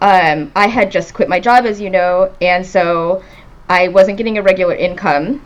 [0.00, 3.22] um, I had just quit my job, as you know, and so
[3.68, 5.44] I wasn't getting a regular income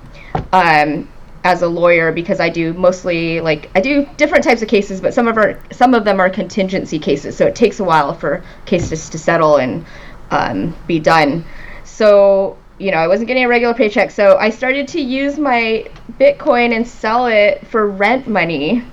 [0.53, 1.09] um,
[1.45, 5.15] as a lawyer because I do mostly like I do different types of cases, but
[5.15, 8.43] some of our some of them are contingency cases, so it takes a while for
[8.67, 9.85] cases to settle and
[10.31, 11.45] um, be done.
[11.85, 15.87] So you know, I wasn't getting a regular paycheck, so I started to use my
[16.19, 18.85] Bitcoin and sell it for rent money.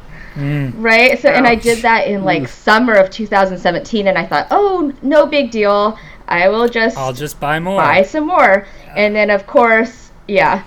[0.78, 1.20] Right?
[1.20, 5.26] So, and I did that in like summer of 2017, and I thought, oh, no
[5.26, 5.98] big deal.
[6.28, 7.80] I will just I'll just buy more.
[7.80, 8.68] buy some more.
[8.96, 10.64] And then, of course, yeah,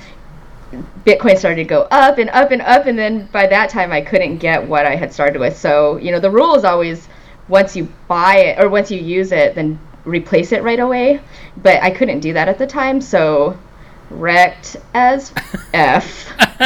[1.04, 2.86] Bitcoin started to go up and up and up.
[2.86, 5.56] And then by that time, I couldn't get what I had started with.
[5.56, 7.08] So, you know, the rule is always
[7.48, 11.20] once you buy it or once you use it, then replace it right away.
[11.56, 13.00] But I couldn't do that at the time.
[13.00, 13.58] So,
[14.10, 15.32] wrecked as
[15.74, 16.28] F.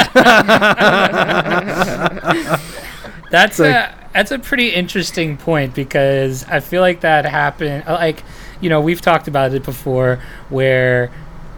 [3.30, 7.84] That's like- a that's a pretty interesting point because I feel like that happened.
[7.84, 8.22] Like,
[8.60, 11.10] you know, we've talked about it before, where,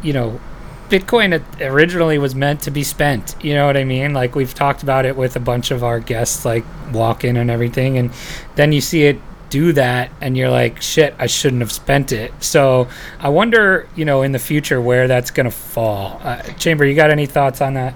[0.03, 0.41] you know,
[0.89, 3.35] Bitcoin originally was meant to be spent.
[3.43, 4.15] You know what I mean?
[4.15, 7.51] Like we've talked about it with a bunch of our guests, like walk in and
[7.51, 8.13] everything, and
[8.55, 12.33] then you see it do that, and you're like, shit, I shouldn't have spent it.
[12.43, 12.89] So
[13.21, 16.21] I wonder, you know, in the future where that's gonna fall.
[16.23, 17.95] Uh, Chamber, you got any thoughts on that?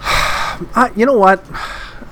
[0.00, 1.44] I, you know what?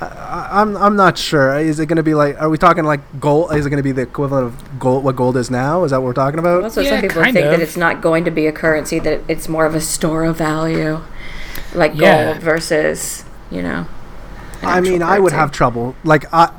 [0.01, 1.57] I, I'm I'm not sure.
[1.59, 2.41] Is it going to be like?
[2.41, 3.55] Are we talking like gold?
[3.55, 5.05] Is it going to be the equivalent of gold?
[5.05, 5.85] What gold is now?
[5.85, 6.65] Is that what we're talking about?
[6.65, 7.53] Also, Yeah, some people kind think of.
[7.53, 10.37] that it's not going to be a currency; that it's more of a store of
[10.37, 11.01] value,
[11.75, 12.33] like Yeah.
[12.33, 13.87] gold versus, you know.
[14.63, 15.95] I mean, actual I would have trouble.
[16.05, 16.51] Like I,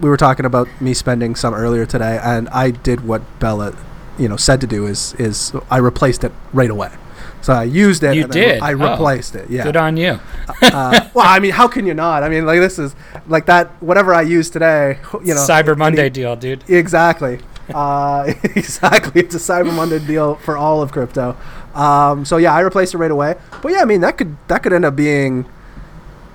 [0.00, 3.74] we were talking about me spending some earlier today, and I did what Bella,
[4.18, 4.86] you know, said to do.
[4.86, 6.90] Is is I replaced it right away.
[7.40, 8.16] So I used it.
[8.16, 8.62] You and then did?
[8.62, 8.90] I Oh.
[8.90, 9.48] replaced it.
[9.48, 9.62] Yeah.
[9.64, 10.18] Good on you.
[10.62, 12.22] uh, well, I mean, how can you not?
[12.22, 12.94] I mean, like this is
[13.28, 13.68] like that.
[13.80, 16.64] Whatever I use today, you know, Cyber any- Monday deal, dude.
[16.68, 17.38] Exactly.
[17.72, 19.20] Uh, exactly.
[19.22, 21.36] It's a Cyber Monday deal for all of crypto.
[21.74, 23.36] Um, so yeah, I replaced it right away.
[23.62, 25.46] But yeah, I mean that could that could end up being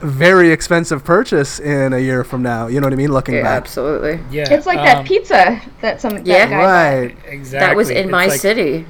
[0.01, 2.67] a very expensive purchase in a year from now.
[2.67, 3.11] You know what I mean?
[3.11, 3.63] Looking Yeah, back.
[3.63, 4.19] absolutely.
[4.31, 6.45] Yeah, It's like um, that pizza that some that Yeah.
[6.49, 6.63] guy bought.
[6.65, 7.17] Right.
[7.33, 7.67] Exactly.
[7.67, 8.85] That was in It's my like- city,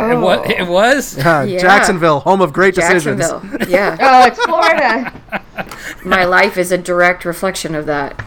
[0.00, 0.50] It was.
[0.50, 1.18] It was?
[1.18, 1.58] Uh, Yeah.
[1.58, 3.20] Jacksonville, home of great decisions.
[3.20, 3.68] Jacksonville.
[3.68, 5.12] yeah, Oh, it's Florida.
[6.04, 8.24] my life is a direct reflection of that.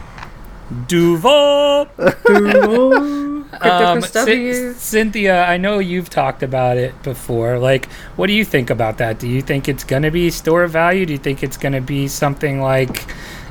[0.86, 1.86] Duval.
[2.26, 3.33] Duval.
[3.60, 7.58] Um, Cyn- Cynthia, I know you've talked about it before.
[7.58, 9.18] Like, what do you think about that?
[9.18, 11.06] Do you think it's going to be store of value?
[11.06, 13.04] Do you think it's going to be something like,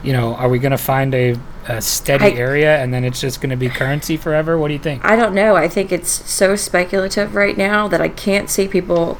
[0.03, 1.35] you know, are we going to find a,
[1.67, 4.57] a steady I- area and then it's just going to be currency forever?
[4.57, 5.03] What do you think?
[5.05, 5.55] I don't know.
[5.55, 9.17] I think it's so speculative right now that I can't see people,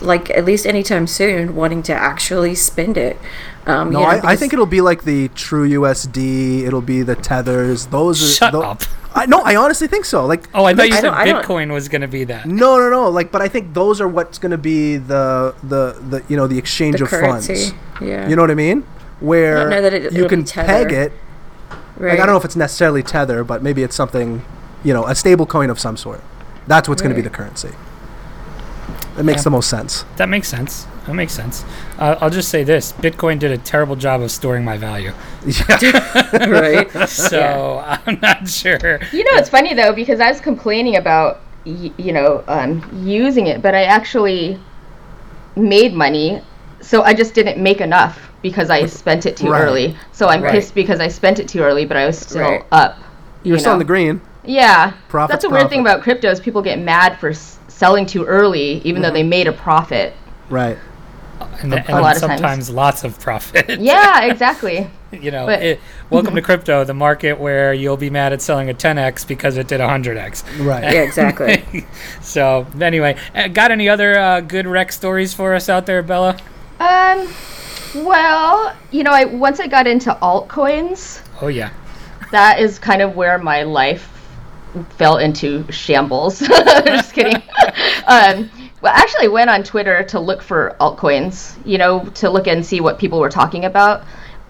[0.00, 3.18] like at least anytime soon, wanting to actually spend it.
[3.66, 6.62] Um, No, you know, I, I think it'll be like the True USD.
[6.62, 7.86] It'll be the tethers.
[7.86, 8.82] Those are Shut up.
[9.14, 10.24] I no, I honestly think so.
[10.24, 12.24] Like Oh, I thought you I said don't- I don't- Bitcoin was going to be
[12.24, 12.46] that.
[12.46, 13.08] No, no, no.
[13.08, 16.46] Like, but I think those are what's going to be the the the you know
[16.46, 17.54] the exchange the of currency.
[17.70, 17.74] funds.
[18.00, 18.28] Yeah.
[18.28, 18.82] You know what I mean?
[19.20, 21.12] Where know that it- you can peg it.
[21.98, 22.10] right.
[22.10, 24.42] Like I don't know if it's necessarily tether, but maybe it's something,
[24.84, 26.22] you know, a stable coin of some sort.
[26.66, 27.70] That's what's going to be the currency.
[29.18, 29.44] It makes Yeah.
[29.44, 30.04] the most sense.
[30.16, 30.86] That makes sense.
[31.06, 31.64] That makes sense.
[31.98, 35.12] Uh, I'll just say this Bitcoin did a terrible job of storing my value.
[35.46, 36.46] Yeah.
[36.48, 36.90] right.
[37.08, 39.00] So I'm not sure.
[39.12, 43.46] You know, it's funny though because I was complaining about y- you know um, using
[43.46, 44.58] it, but I actually
[45.56, 46.42] made money,
[46.80, 49.62] so I just didn't make enough because I spent it too Right.
[49.62, 49.96] early.
[50.12, 50.52] So I'm Right.
[50.52, 52.64] pissed because I spent it too early, but I was still Right.
[52.72, 52.98] up.
[53.42, 54.20] You're you still in the green.
[54.44, 58.06] Yeah, Profit's that's a weird thing about crypto is people get mad for s- selling
[58.06, 59.02] too early, even Mm-hmm.
[59.02, 60.14] though they made a profit.
[60.48, 60.78] Right.
[61.62, 62.70] And, and lot of sometimes times.
[62.70, 63.80] lots of profit.
[63.80, 64.88] Yeah, exactly.
[65.12, 68.70] you know, But- it, welcome to crypto, the market where you'll be mad at selling
[68.70, 70.64] a 10x because it did a 100x.
[70.64, 70.84] Right.
[70.84, 71.86] Yeah, exactly.
[72.20, 76.36] so, anyway, uh, got any other uh, good rec stories for us out there, Bella?
[76.78, 77.28] Um,
[77.94, 81.70] well, you know, I once I got into altcoins, Oh, yeah.
[82.32, 84.06] that is kind of where my life
[84.90, 86.38] fell into shambles.
[86.40, 87.42] Just kidding.
[88.06, 88.48] um,
[88.80, 92.80] well, actually, went on Twitter to look for altcoins, you know, to look and see
[92.80, 94.02] what people were talking about,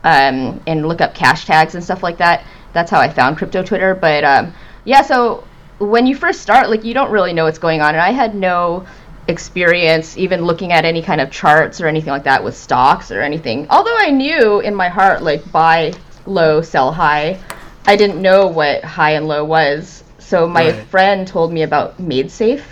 [0.05, 2.45] um, and look up cash tags and stuff like that.
[2.73, 3.95] That's how I found crypto Twitter.
[3.95, 5.45] But um, yeah, so
[5.79, 8.35] when you first start, like, you don't really know what's going on, and I had
[8.35, 8.87] no
[9.29, 13.21] experience even looking at any kind of charts or anything like that with stocks or
[13.21, 13.67] anything.
[13.71, 15.93] Although I knew in my heart, like, buy
[16.27, 17.39] low, sell high.
[17.87, 20.05] I didn't know what high and low was.
[20.19, 20.75] So my Right.
[20.87, 22.63] friend told me about MaidSafe,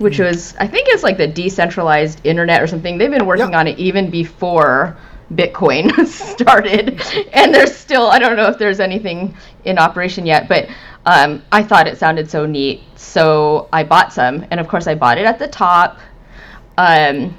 [0.00, 2.96] which was I think it's like the decentralized internet or something.
[2.96, 3.58] They've been working Yep.
[3.60, 4.96] on it even before
[5.34, 7.00] Bitcoin started,
[7.32, 10.68] and there's still I don't know if there's anything in operation yet, but
[11.06, 14.94] um, I thought it sounded so neat, so I bought some, and of course I
[14.94, 15.98] bought it at the top.
[16.78, 17.36] Um,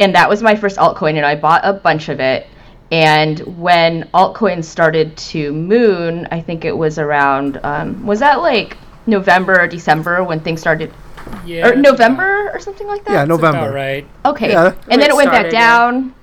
[0.00, 2.46] and that was my first altcoin and i bought a bunch of it
[2.90, 8.76] and when altcoins started to moon i think it was around um, was that like
[9.06, 10.92] november or december when things started
[11.44, 13.12] Yeah, or November or something like that.
[13.12, 13.58] Yeah, November.
[13.58, 14.06] about right.
[14.24, 14.72] Okay, Yeah.
[14.90, 15.78] and then it went back Started, yeah.
[15.78, 16.14] down,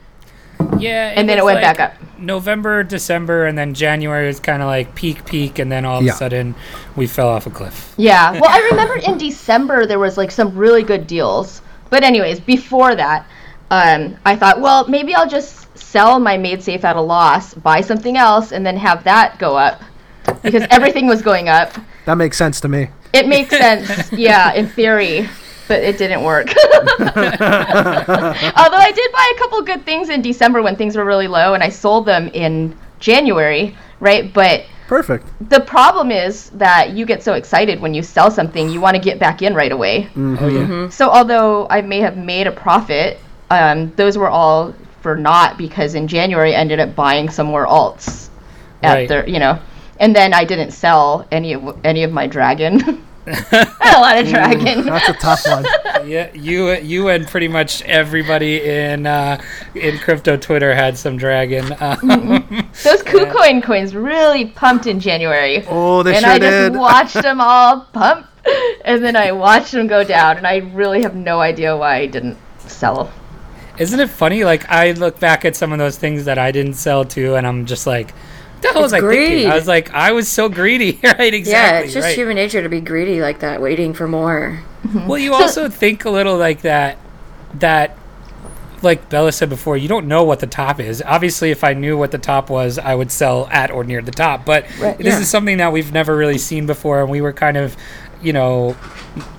[0.80, 1.94] Yeah, and then it went like back up.
[2.20, 6.06] November, December, and then January was kind of like peak, peak, and then all of
[6.06, 6.14] Yeah.
[6.14, 6.56] a sudden
[6.96, 7.94] we fell off a cliff.
[7.98, 8.32] Yeah.
[8.34, 11.62] Well, I remember in December there was like some really good deals.
[11.90, 13.26] But anyways, before that,
[13.70, 18.16] um, I thought, well, maybe I'll just sell my MaidSafe at a loss, buy something
[18.18, 19.82] else, and then have that go up
[20.44, 21.74] because everything was going up.
[22.06, 22.90] That makes sense to me.
[23.14, 25.28] It makes sense, yeah, in theory,
[25.68, 26.48] but it didn't work.
[27.00, 31.54] Although I did buy a couple good things in December when things were really low,
[31.54, 34.32] and I sold them in January, right?
[34.34, 35.26] But Perfect.
[35.50, 39.02] the problem is that you get so excited when you sell something, you want to
[39.02, 40.10] get back in right away.
[40.18, 40.90] Oh yeah.
[40.90, 45.96] So although I may have made a profit, um, those were all for naught because
[45.96, 48.30] in January I ended up buying some more alts
[48.84, 49.08] at Right.
[49.08, 49.60] the you know,
[50.02, 53.06] and then I didn't sell any of any of my dragon.
[53.28, 54.84] A lot of dragon.
[54.84, 55.66] That's a tough one.
[56.02, 59.40] Yeah, you you and pretty much everybody in uh,
[59.76, 61.66] in crypto Twitter had some dragon.
[61.80, 62.00] Um,
[62.84, 65.64] Those KuCoin coins really pumped in January.
[65.70, 68.26] Oh, they and sure I just watched them all pump,
[68.84, 72.08] and then I watched them go down, and I really have no idea why I
[72.08, 73.14] didn't sell.
[73.78, 74.44] Isn't it funny?
[74.44, 77.46] Like I look back at some of those things that I didn't sell to, and
[77.46, 78.16] I'm just like, "What
[78.70, 81.34] the hell was It's I thinking?" I was like, I was so greedy, right?
[81.34, 81.52] Exactly.
[81.52, 82.16] yeah, it's just right.
[82.16, 84.62] human nature to be greedy like that, waiting for more.
[84.86, 85.08] Mm-hmm.
[85.08, 86.98] Well, you also think a little like that.
[87.56, 87.98] That,
[88.82, 91.04] like Bella said before, you don't know what the top is.
[91.06, 94.12] Obviously, if I knew what the top was, I would sell at or near the
[94.12, 94.46] top.
[94.46, 95.20] But Right, this yeah.
[95.20, 97.76] is something that we've never really seen before, and we were kind of,
[98.22, 98.76] you know,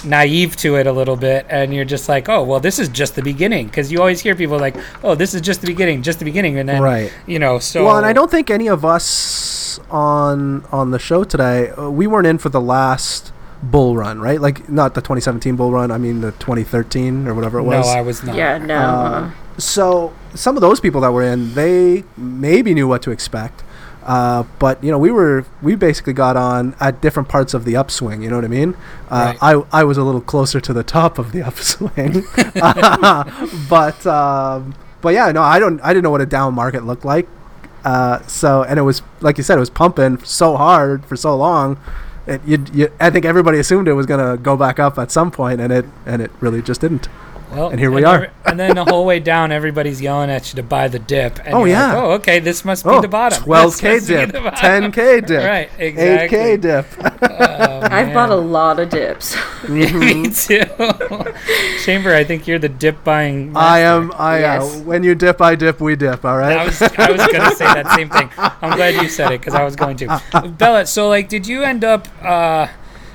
[0.05, 1.47] naive to it a little bit.
[1.49, 4.35] And you're just like, oh, well, this is just the beginning, because you always hear
[4.35, 7.13] people like, oh, this is just the beginning, just the beginning, and then, Right.
[7.27, 7.85] you know, so.
[7.85, 12.07] Well, and I don't think any of us on on the show today, uh, we
[12.07, 14.41] weren't in for the last bull run, right?
[14.41, 15.91] Like not the 2017 bull run.
[15.91, 17.87] I mean the 2013 or whatever it was.
[17.87, 17.93] No.
[17.93, 18.35] I was not.
[18.37, 18.75] Yeah, no.
[18.77, 23.63] Uh, so some of those people that were in, they maybe knew what to expect.
[24.05, 27.77] Uh, but you know, we were we basically got on at different parts of the
[27.77, 28.23] upswing.
[28.23, 28.77] You know what I mean?
[29.09, 32.25] Uh, I I was a little closer to the top of the upswing,
[33.69, 37.05] but um, but yeah, no, I don't I didn't know what a down market looked
[37.05, 37.29] like.
[37.85, 41.37] Uh, so and it was like you said, it was pumping so hard for so
[41.37, 41.79] long.
[42.27, 45.31] It, you, you, I think everybody assumed it was gonna go back up at some
[45.31, 47.09] point, and it and it really just didn't.
[47.53, 48.31] Well, And here we are.
[48.47, 51.39] and then the whole way down, everybody's yelling at you to buy the dip.
[51.45, 51.97] And Oh, you're like, yeah.
[51.97, 53.43] oh, okay, this must be Oh, the bottom.
[53.45, 56.39] 12k This dip, 10k dip, Right, exactly.
[56.39, 56.87] 8k dip.
[57.93, 59.37] I've bought a lot of dips.
[59.69, 59.87] Me
[60.31, 60.63] too.
[61.85, 63.53] Chamber, I think you're the dip buying.
[63.57, 64.13] I am.
[64.17, 64.63] I Yes.
[64.63, 65.81] uh, when you dip, I dip.
[65.81, 66.25] We dip.
[66.25, 66.57] All right.
[66.59, 68.31] I was I was gonna say that same thing.
[68.39, 70.23] I'm glad you said it because I was going to.
[70.59, 72.67] Bella, so like, did you end up, uh,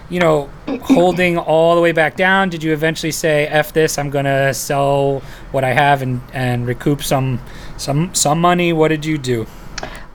[0.10, 0.50] you know,
[0.84, 2.50] holding all the way back down?
[2.50, 3.98] Did you eventually say, "F this"?
[3.98, 7.40] I'm gonna sell what I have and and recoup some
[7.78, 8.74] some some money.
[8.74, 9.48] What did you do?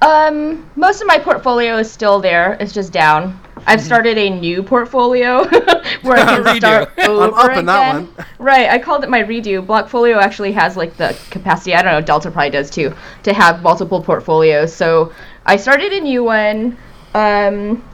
[0.01, 2.57] Um, most of my portfolio is still there.
[2.59, 3.39] It's just down.
[3.67, 5.45] I've started a new portfolio
[6.03, 7.67] where I can start over I'm up in again.
[7.67, 8.27] that one.
[8.39, 9.65] Right, I called it my redo.
[9.65, 11.75] Blockfolio actually has like the capacity.
[11.75, 12.01] I don't know.
[12.01, 14.75] Delta probably does too to have multiple portfolios.
[14.75, 15.13] So
[15.47, 16.77] I started a new one,
[17.15, 17.85] um,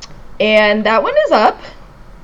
[0.40, 1.60] and that one is up.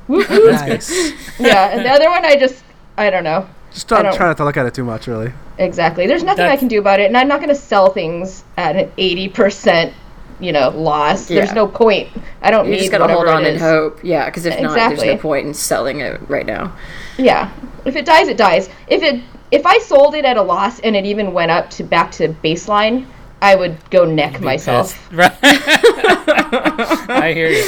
[0.08, 0.52] Woot woot.
[0.52, 0.90] nice.
[1.40, 2.62] yeah, and the other one I just
[2.96, 3.48] I don't know.
[3.72, 5.32] Just try, I don't- try not to look at it too much, really.
[5.58, 6.06] Exactly.
[6.06, 8.76] There's nothing I can do about it, and I'm not going to sell things at
[8.76, 9.92] an 80%,
[10.40, 11.26] you know, loss.
[11.26, 12.08] There's no point.
[12.42, 14.00] I don't You need just gotta hold on and hope.
[14.04, 16.76] Yeah, because if not, there's no point in selling it right now.
[17.18, 17.52] Yeah.
[17.84, 18.68] If it dies, it dies.
[18.88, 21.84] If it if I sold it at a loss and it even went up to
[21.84, 23.06] back to baseline,
[23.44, 24.98] I would go neck myself.
[25.12, 25.36] Right.
[25.42, 27.62] I hear you.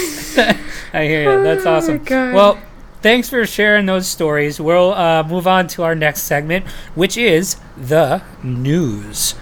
[0.95, 1.43] I hear you.
[1.45, 2.03] That's awesome.
[2.03, 2.35] God.
[2.35, 2.59] Well,
[3.03, 4.59] thanks for sharing those stories.
[4.59, 9.35] We'll uh, move on to our next segment, which is the news.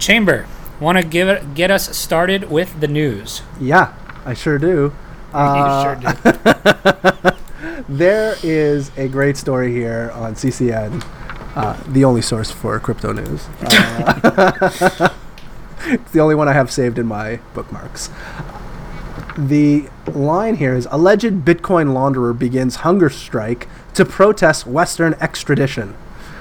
[0.00, 0.46] Chamber,
[0.80, 3.42] want to give it, get us started with the news?
[3.60, 3.94] Yeah,
[4.26, 4.92] I sure do.
[5.32, 7.33] Uh, you sure do.
[7.94, 11.06] There is a great story here on CCN,
[11.54, 13.46] uh, the only source for crypto news.
[15.86, 18.08] Uh, it's the only one I have saved in my bookmarks.
[19.36, 25.94] The line here is alleged Bitcoin launderer begins hunger strike to protest Western extradition.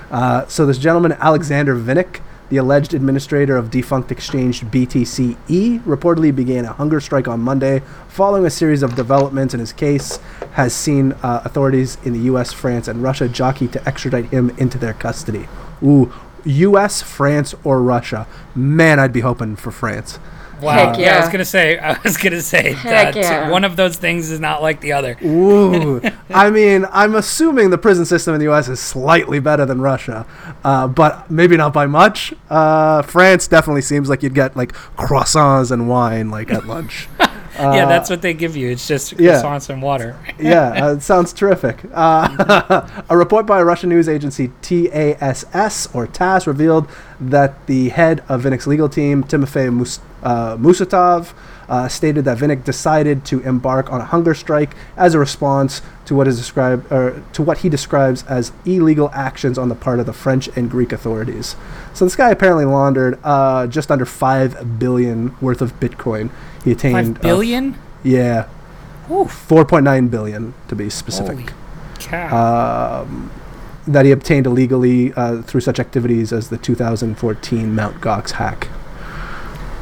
[0.10, 6.66] Uh, so this gentleman, Alexander Vinnik, the alleged administrator of defunct exchange BTC-e, reportedly began
[6.66, 10.18] a hunger strike on Monday following a series of developments in his case
[10.54, 14.78] has seen uh, authorities in the U.S., France, and Russia jockey to extradite him into
[14.78, 15.48] their custody.
[15.82, 16.14] Ooh,
[16.46, 18.28] U.S., France, or Russia?
[18.54, 20.20] Man, I'd be hoping for France.
[20.64, 20.74] Wow.
[20.74, 21.18] Heck yeah.
[21.18, 21.78] I was gonna say.
[21.78, 23.50] I was gonna say Heck that yeah.
[23.50, 25.18] one of those things is not like the other.
[25.24, 28.70] Ooh, I mean, I'm assuming the prison system in the U.S.
[28.70, 30.26] is slightly better than Russia,
[30.64, 32.34] uh, but maybe not by much.
[32.50, 37.10] Uh, France definitely seems like you'd get like croissants and wine like at lunch.
[37.60, 38.70] yeah, that's what they give you.
[38.70, 39.60] It's just Uh, yeah.
[39.70, 40.16] and water.
[40.40, 41.80] yeah, uh, it sounds terrific.
[41.94, 46.88] Uh, a report by a Russian news agency TASS or TASS revealed
[47.20, 51.34] that the head of Vinnik's legal team, Timofey Mus- uh, Musatov,
[51.70, 56.16] uh, stated that Vinnic decided to embark on a hunger strike as a response to
[56.16, 60.06] what is described or to what he describes as illegal actions on the part of
[60.06, 61.56] the French and Greek authorities.
[61.94, 66.30] So this guy apparently laundered uh, just under five billion worth of Bitcoin.
[66.64, 67.74] He attained Five billion.
[67.74, 68.48] Uh, yeah,
[69.28, 71.50] four point nine billion to be specific.
[71.50, 71.54] Holy
[72.00, 73.02] cow.
[73.04, 73.32] Um,
[73.88, 78.70] that he obtained illegally uh, through such activities as the 2014 Mount Gox hack.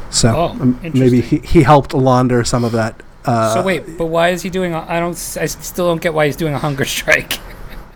[0.10, 3.02] So Oh, um, maybe he, he helped launder some of that.
[3.26, 4.74] Uh, so wait, but why is he doing?
[4.74, 5.14] A, I don't.
[5.40, 7.40] I still don't get why he's doing a hunger strike.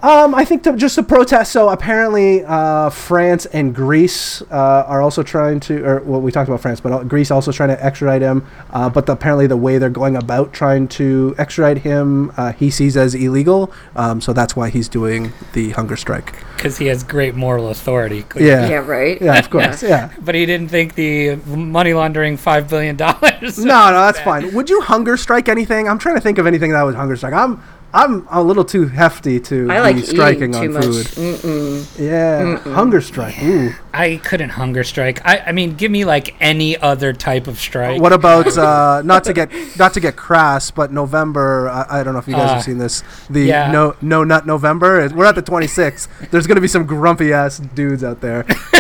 [0.05, 1.51] Um, I think to, just to protest.
[1.51, 6.47] So apparently, uh, France and Greece uh, are also trying to, or well, we talked
[6.47, 8.45] about France, but uh, Greece also trying to extradite him.
[8.69, 12.69] Uh, but the, apparently, the way they're going about trying to extradite him, uh, he
[12.69, 13.73] sees as illegal.
[13.95, 16.35] Um, so that's why he's doing the hunger strike.
[16.55, 18.21] because he has great moral authority.
[18.23, 18.49] clearly.
[18.51, 19.19] Yeah, Yeah, right.
[19.19, 20.11] yeah, of course, yeah.
[20.21, 23.57] But he didn't think the money laundering five billion dollars.
[23.57, 24.53] No, no, that's fine.
[24.53, 25.89] Would you hunger strike anything?
[25.89, 27.33] I'm trying to think of anything that would hunger strike.
[27.33, 27.63] I'm,
[27.95, 30.84] I'm a little too hefty to I like be eating striking too on much.
[30.84, 31.05] food.
[31.05, 31.99] Mm-mm.
[31.99, 33.41] Yeah, hunger strike.
[33.41, 33.73] Ooh.
[33.93, 35.25] I couldn't hunger strike.
[35.25, 38.01] I, I mean, give me like any other type of strike.
[38.01, 41.69] What about uh, not to get not to get crass, but November?
[41.69, 43.01] I, I don't know if you guys Uh, have seen this.
[43.29, 43.71] The yeah.
[43.71, 45.10] no no nut November.
[45.15, 46.29] We're at the 26th.
[46.31, 48.45] There's gonna be some grumpy ass dudes out there.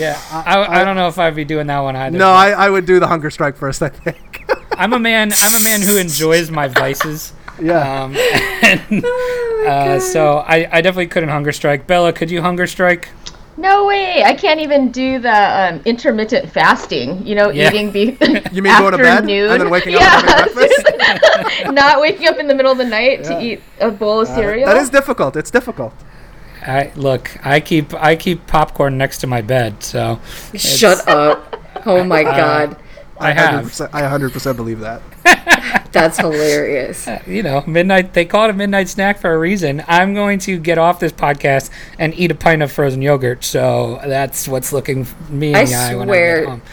[0.00, 2.18] yeah, I, I, don't know if I'd be doing that one either.
[2.18, 3.82] No, I, I would do the hunger strike first.
[3.82, 4.16] I think.
[4.80, 5.30] I'm a man.
[5.42, 7.34] I'm a man who enjoys my vices.
[7.60, 8.02] yeah.
[8.04, 8.16] Um,
[8.62, 11.86] and, uh, so I, I definitely couldn't hunger strike.
[11.86, 13.10] Bella, could you hunger strike?
[13.58, 14.24] No way!
[14.24, 17.26] I can't even do the um, intermittent fasting.
[17.26, 17.68] You know, Yeah.
[17.68, 18.16] eating be
[18.52, 20.86] You mean going to bed and then waking up yeah, and having breakfast?
[21.72, 24.66] not waking up in the middle of the night to eat a bowl of cereal.
[24.66, 25.36] That is difficult.
[25.36, 25.92] It's difficult.
[26.62, 27.36] I look.
[27.44, 29.82] I keep I keep popcorn next to my bed.
[29.82, 30.20] So
[30.54, 31.56] Shut up.
[31.84, 32.74] Oh my Uh,
[33.20, 33.28] god.
[33.28, 33.64] I have.
[33.66, 35.02] 100%, I 100% believe that.
[35.92, 37.06] That's hilarious.
[37.08, 38.12] Uh, you know, midnight.
[38.12, 39.82] They call it a midnight snack for a reason.
[39.88, 43.42] I'm going to get off this podcast and eat a pint of frozen yogurt.
[43.44, 46.62] So that's what's looking me in I the eye when I swear- get home.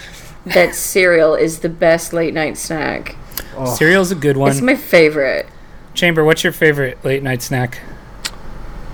[0.54, 3.18] That cereal is the best late night snack.
[3.58, 3.76] Oh.
[3.76, 4.52] Cereal's a good one.
[4.52, 5.46] It's my favorite.
[5.94, 7.80] Chamber, what's your favorite late night snack?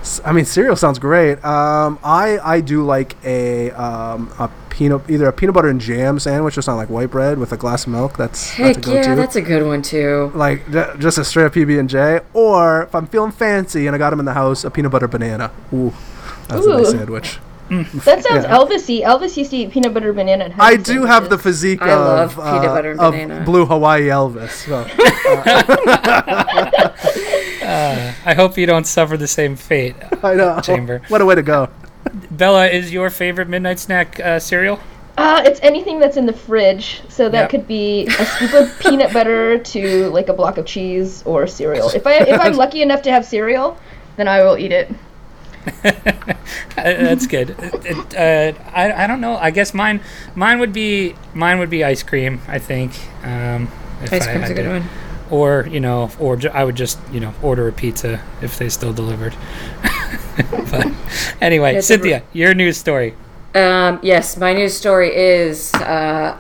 [0.04, 1.44] S- I mean, cereal sounds great.
[1.46, 6.20] Um, I I do like a um, a peanut either a peanut butter and jam
[6.20, 8.18] sandwich or something like white bread with a glass of milk.
[8.18, 10.30] That's that's a yeah, that's a good one too.
[10.36, 12.20] like just a straight up PB and J.
[12.34, 15.08] Or if I'm feeling fancy and I got them in the house, a peanut butter
[15.08, 15.52] banana.
[15.74, 15.94] Ooh,
[16.50, 17.40] that's a nice sandwich.
[17.70, 18.58] That sounds Yeah.
[18.58, 19.02] Elvis-y.
[19.04, 20.44] Elvis used to eat peanut butter banana.
[20.46, 21.44] and I honey do have the sandwiches.
[21.44, 22.00] physique I of
[22.38, 23.46] love peanut uh, butter and of banana.
[23.46, 24.52] blue Hawaii Elvis.
[24.68, 24.86] So.
[27.66, 29.96] I hope you don't suffer the same fate.
[30.24, 30.60] I know.
[30.62, 31.02] Chamber.
[31.08, 31.70] What a way to go.
[32.32, 34.80] Bella, is your favorite midnight snack uh, cereal?
[35.18, 37.02] Uh, it's anything that's in the fridge.
[37.10, 37.50] So that Yep.
[37.52, 41.90] could be a scoop of peanut butter to like a block of cheese or cereal.
[41.90, 43.78] If I if I'm lucky enough to have cereal,
[44.18, 44.92] then I will eat it.
[46.76, 47.52] Uh, That's good.
[47.52, 49.38] It, it, uh, I, I don't know.
[49.38, 50.02] I guess mine
[50.36, 52.42] mine would be mine would be ice cream.
[52.48, 52.92] I think.
[53.24, 53.70] Um,
[54.02, 54.90] Ice I cream's a good to- one.
[55.34, 58.70] Or you know, or ju- I would just you know order a pizza if they
[58.70, 59.36] still delivered.
[60.70, 60.88] but
[61.42, 63.16] anyway, Cynthia, your news story.
[63.56, 66.38] Um, yes, my news story is uh,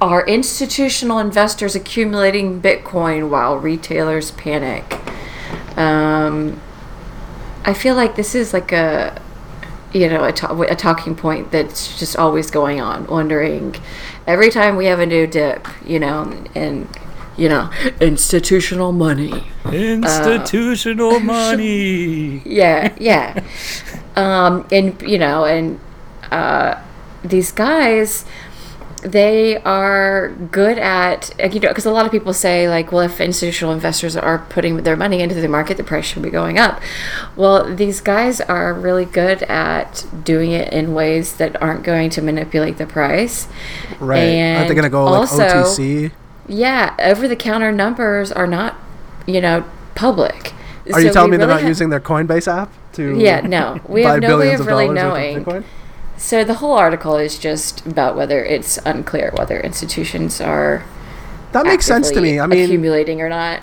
[0.00, 4.98] Are institutional investors accumulating Bitcoin while retailers panic?
[5.76, 6.60] Um,
[7.64, 9.20] I feel like this is like a
[9.92, 13.76] you know a, to- a talking point that's just always going on wondering
[14.26, 16.88] every time we have a new dip you know and
[17.36, 22.42] you know institutional money Institutional money.
[22.44, 23.42] yeah, yeah.
[24.16, 25.78] um, and you know, and
[26.30, 26.80] uh,
[27.24, 28.24] these guys,
[29.02, 33.20] they are good at you know because a lot of people say like, well, if
[33.20, 36.80] institutional investors are putting their money into the market, the price should be going up.
[37.36, 42.22] Well, these guys are really good at doing it in ways that aren't going to
[42.22, 43.46] manipulate the price.
[44.00, 44.56] Right.
[44.56, 46.12] Aren't they going to go like also- OTC?
[46.50, 48.76] Yeah, over the counter numbers are not,
[49.24, 50.52] you know, public.
[50.92, 53.80] Are you telling me they're not ha- using their Coinbase app to Yeah, no.
[53.88, 55.64] We have no way of really knowing.
[56.16, 60.84] So the whole article is just about whether it's unclear whether institutions are
[61.52, 62.40] That makes sense to me.
[62.40, 63.62] I mean, accumulating or not.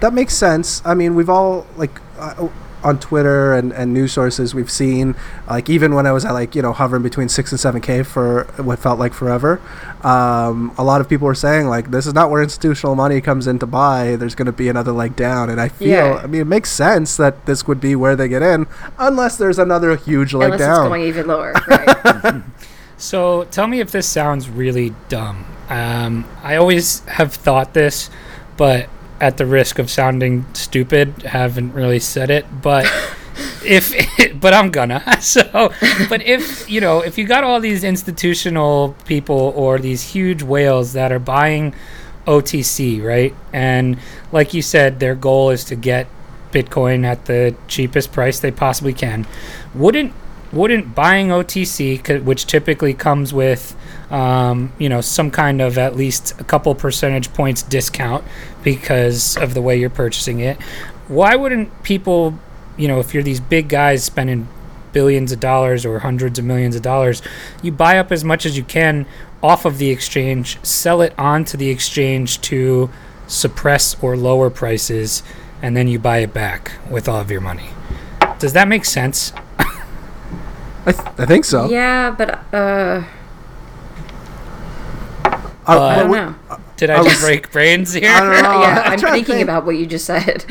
[0.00, 0.80] that makes sense.
[0.84, 2.48] I mean, we've all like uh,
[2.84, 5.14] on Twitter and, and news sources we've seen
[5.48, 8.02] like even when I was at like you know hovering between six and seven k
[8.02, 9.60] for what felt like forever.
[10.04, 13.46] Um, a lot of people were saying like this is not where institutional money comes
[13.46, 14.16] in to buy.
[14.16, 16.20] There's going to be another leg down, and I feel Yeah.
[16.22, 18.66] I mean it makes sense that this would be where they get in
[18.98, 20.80] unless there's another huge leg Unless down.
[20.82, 21.52] it's going even lower.
[21.66, 22.42] Right.
[22.98, 25.44] So tell me if this sounds really dumb.
[25.68, 28.08] Um, I always have thought this,
[28.56, 28.88] but
[29.20, 32.46] at the risk of sounding stupid, haven't really said it.
[32.62, 32.84] But
[33.64, 33.92] if,
[34.40, 35.02] but I'm gonna.
[35.20, 35.72] So,
[36.08, 40.92] but if you know, if you got all these institutional people or these huge whales
[40.92, 41.74] that are buying
[42.26, 43.34] OTC, right?
[43.52, 43.98] And
[44.30, 46.06] like you said, their goal is to get
[46.52, 49.26] Bitcoin at the cheapest price they possibly can.
[49.74, 50.12] Wouldn't
[50.52, 53.76] wouldn't buying OTC, which typically comes with,
[54.10, 58.24] um, you know, some kind of at least a couple percentage points discount
[58.62, 60.60] because of the way you're purchasing it,
[61.08, 62.38] why wouldn't people,
[62.76, 64.48] you know, if you're these big guys spending
[64.92, 67.20] billions of dollars or hundreds of millions of dollars,
[67.62, 69.06] you buy up as much as you can
[69.42, 72.90] off of the exchange, sell it onto the exchange to
[73.26, 75.22] suppress or lower prices,
[75.62, 77.68] and then you buy it back with all of your money.
[78.38, 79.32] Does that make sense?
[79.58, 81.68] I, th- I think so.
[81.68, 83.04] yeah, but uh,
[85.66, 86.34] Uh, Uh, I don't know.
[86.76, 88.10] Did I, I just was- break brains here?
[88.10, 88.60] I don't know.
[88.62, 89.42] yeah, I'm trying to thinking think.
[89.44, 90.44] about what you just said.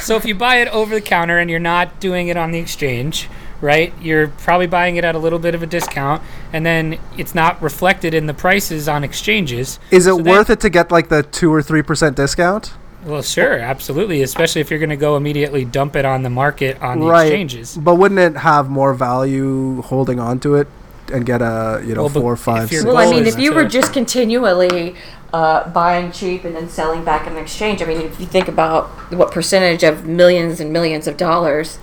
[0.00, 2.58] So if you buy it over the counter and you're not doing it on the
[2.58, 3.28] exchange,
[3.60, 3.92] right?
[4.00, 7.60] You're probably buying it at a little bit of a discount, and then it's not
[7.62, 9.78] reflected in the prices on exchanges.
[9.90, 12.72] Is it So then- worth it to get like the two or three percent discount?
[13.04, 16.82] Well, sure, absolutely, especially if you're going to go immediately dump it on the market
[16.82, 17.24] on the right.
[17.28, 17.74] exchanges.
[17.76, 20.68] But wouldn't it have more value holding on to it
[21.10, 22.70] and get a you know Well, four, or five.
[22.84, 24.94] Well, I mean, if you to- were just continually
[25.32, 28.86] uh, buying cheap and then selling back in exchange, I mean, if you think about
[29.12, 31.78] what percentage of millions and millions of dollars,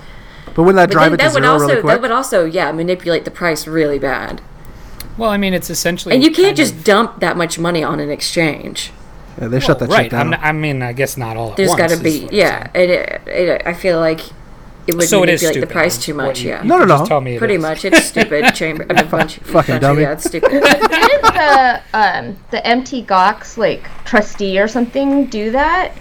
[0.56, 1.94] But wouldn't that but drive then it to that would zero also really quick?
[1.96, 4.42] that would also yeah manipulate the price really bad,
[5.18, 8.00] Well, I mean, it's essentially and you can't just of- dump that much money on
[8.00, 8.92] an exchange.
[9.40, 10.04] yeah, they shut Well, that right.
[10.04, 10.22] shit down.
[10.22, 12.68] I'm not- I mean, I guess not all There's got to be yeah.
[12.74, 12.90] saying.
[12.90, 14.22] It, it, I feel like
[14.88, 15.74] it would So it is manipulate the stupid.
[15.74, 16.42] price too much.
[16.42, 17.08] you- yeah, you No, no, can just no.
[17.08, 17.62] Tell me pretty is.
[17.62, 17.86] much.
[17.86, 18.54] It's stupid.
[18.56, 18.86] Chamber.
[18.90, 20.02] I mean, bunch, Fucking bunch, dummy.
[20.04, 20.50] Yeah, it's stupid.
[20.52, 25.92] Didn't the um, the MT Gox like trustee or something do that?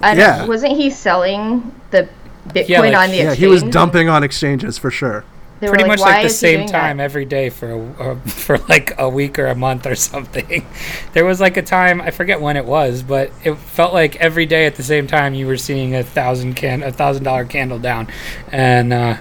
[0.00, 0.46] I don't, Yeah.
[0.46, 2.08] Wasn't he selling the
[2.48, 3.38] Bitcoin Yeah, like- on the yeah, exchange?
[3.38, 5.24] he was dumping on exchanges for sure.
[5.62, 8.58] They were pretty much like the same doing that?" time every day for a, for
[8.68, 10.66] like a week or a month or something.
[11.12, 14.46] There was like a time I forget when it was, but it felt like every
[14.46, 17.78] day at the same time you were seeing a thousand can a thousand dollar candle
[17.78, 18.08] down,
[18.50, 19.18] and uh,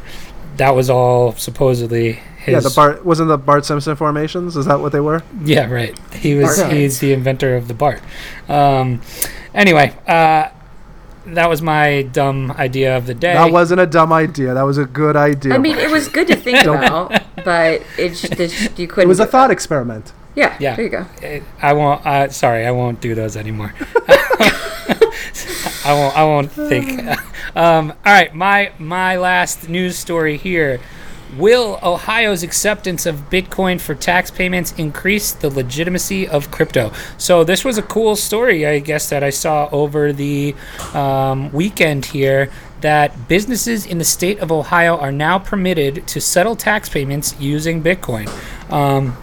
[0.57, 2.53] that was all supposedly his.
[2.53, 4.57] Yeah, the Bart wasn't the Bart Simpson formations.
[4.57, 5.21] Is that what they were?
[5.43, 5.97] Yeah, right.
[6.13, 8.01] He was Bart he's the inventor of the BART.
[8.49, 9.01] Um,
[9.53, 10.49] anyway, uh,
[11.27, 13.33] that was my dumb idea of the day.
[13.33, 14.53] That wasn't a dumb idea.
[14.53, 15.53] That was a good idea.
[15.53, 17.11] I mean, it was good to think about,
[17.43, 19.05] but it's just you couldn't.
[19.05, 20.13] it was a do thought experiment.
[20.35, 20.75] Yeah, Yeah.
[20.75, 21.05] There you go.
[21.21, 22.05] It- I won't.
[22.05, 23.73] Uh, sorry, I won't do those anymore.
[25.83, 26.15] I won't.
[26.17, 27.01] I won't think.
[27.55, 30.79] Um, all right, my my last news story here.
[31.37, 36.91] Will Ohio's acceptance of Bitcoin for tax payments increase the legitimacy of crypto?
[37.17, 40.55] So this was a cool story, I guess, that I saw over the
[40.93, 42.51] um, weekend here.
[42.81, 47.83] That businesses in the state of Ohio are now permitted to settle tax payments using
[47.83, 48.27] Bitcoin.
[48.71, 49.15] Um,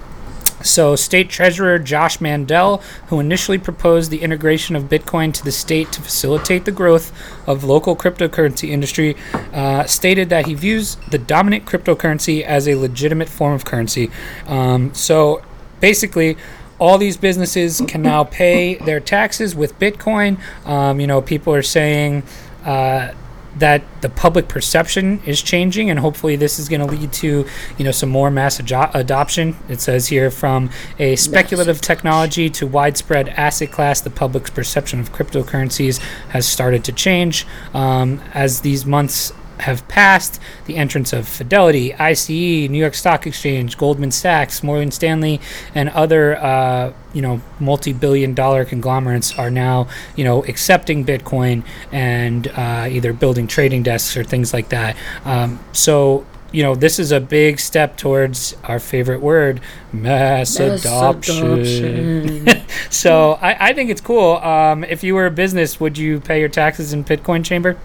[0.69, 5.91] so, State Treasurer Josh Mandel, who initially proposed the integration of Bitcoin to the state
[5.93, 7.12] to facilitate the growth
[7.49, 9.16] of local cryptocurrency industry,
[9.53, 14.11] uh, stated that he views the dominant cryptocurrency as a legitimate form of currency.
[14.47, 15.43] Um, so,
[15.81, 16.37] basically,
[16.79, 20.39] all these businesses can now pay their taxes with Bitcoin.
[20.64, 22.23] Um, you know, people are saying.
[22.64, 23.12] Uh,
[23.59, 27.46] that the public perception is changing and hopefully this is going to lead to
[27.76, 29.56] you know some more mass ado- adoption.
[29.68, 35.12] It says here from a speculative technology to widespread asset class the public's perception of
[35.12, 35.98] cryptocurrencies
[36.30, 37.46] has started to change.
[37.74, 43.76] Um, as these months have passed the entrance of Fidelity, ICE, New York Stock Exchange,
[43.76, 45.40] Goldman Sachs, Morgan Stanley,
[45.74, 52.86] and other uh, you know multi-billion-dollar conglomerates are now you know accepting Bitcoin and uh,
[52.90, 54.96] either building trading desks or things like that.
[55.24, 59.61] Um, so you know this is a big step towards our favorite word,
[59.92, 61.61] mass, Mass adoption.
[61.61, 62.64] adoption.
[62.90, 64.36] so I, I think it's cool.
[64.36, 67.76] Um, if you were a business, would you pay your taxes in Bitcoin Chamber?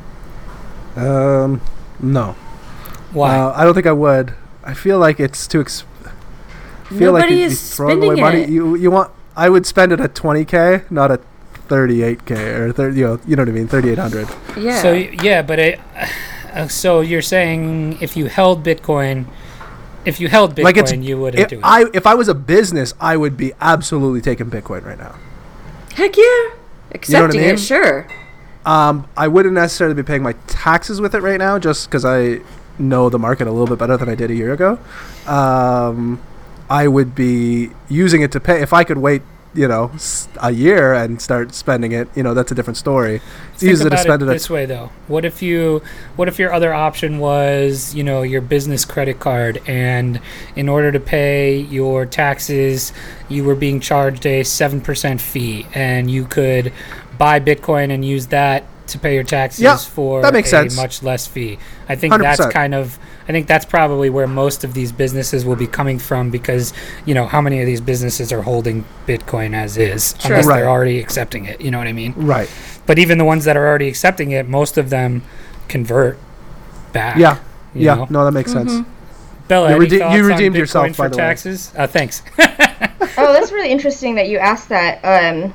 [0.95, 1.61] Um,
[1.99, 2.33] no,
[3.11, 3.35] Why?
[3.37, 4.33] Uh, I don't think I would.
[4.63, 5.61] I feel like it's too.
[5.61, 8.41] Ex- I feel like Nobody you, you is throwing away spending money.
[8.43, 8.49] it.
[8.49, 9.11] You you want?
[9.35, 11.21] I would spend it at 20k, not at
[11.67, 12.97] 38k or 30.
[12.97, 13.67] You know, you know what I mean?
[13.67, 14.27] 3800.
[14.57, 14.81] Yeah.
[14.81, 15.79] So yeah, but it,
[16.53, 19.25] uh, so you're saying if you held Bitcoin,
[20.05, 21.61] if you held Bitcoin, like it's you wouldn't if do it.
[21.63, 25.15] I if I was a business, I would be absolutely taking Bitcoin right now.
[25.95, 26.49] Heck yeah.
[26.91, 27.55] Accepting mean?
[27.55, 28.07] it, sure.
[28.65, 32.39] Um, I wouldn't necessarily be paying my taxes with it right now, just because I
[32.79, 34.79] know the market a little bit better than I did a year ago.
[35.27, 36.21] Um,
[36.69, 38.61] I would be using it to pay.
[38.61, 39.21] If I could wait,
[39.53, 39.91] you know,
[40.41, 43.21] a year and start spending it, you know, that's a different story.
[43.55, 44.29] Think easier to spend it it.
[44.29, 44.89] this way though.
[45.07, 45.83] What if you
[46.15, 50.19] what if your other option was, you know, your business credit card and
[50.55, 52.93] in order to pay your taxes,
[53.29, 56.73] you were being charged a 7% fee and you could
[57.17, 60.75] buy Bitcoin and use that to pay your taxes Yeah, for that makes a sense.
[60.75, 61.57] much less fee.
[61.87, 62.51] I think that's 100%.
[62.51, 66.29] kind of I think that's probably where most of these businesses will be coming from
[66.29, 66.73] because,
[67.05, 70.31] you know, how many of these businesses are holding Bitcoin as is Sure.
[70.31, 70.59] unless Right.
[70.59, 72.13] they're already accepting it, you know what I mean?
[72.17, 72.49] right.
[72.85, 75.21] But even the ones that are already accepting it, most of them
[75.69, 76.17] convert
[76.91, 77.15] back.
[77.17, 77.37] Yeah.
[77.73, 77.95] you yeah.
[77.95, 78.07] know?
[78.09, 78.85] No, that makes sense.
[79.47, 81.23] Bella, You any rede- you thoughts on redeemed Bitcoin yourself, for by the way.
[81.23, 81.71] taxes.
[81.77, 82.21] Uh, thanks.
[83.15, 84.99] Oh, that's really interesting that you asked that.
[85.03, 85.53] Um,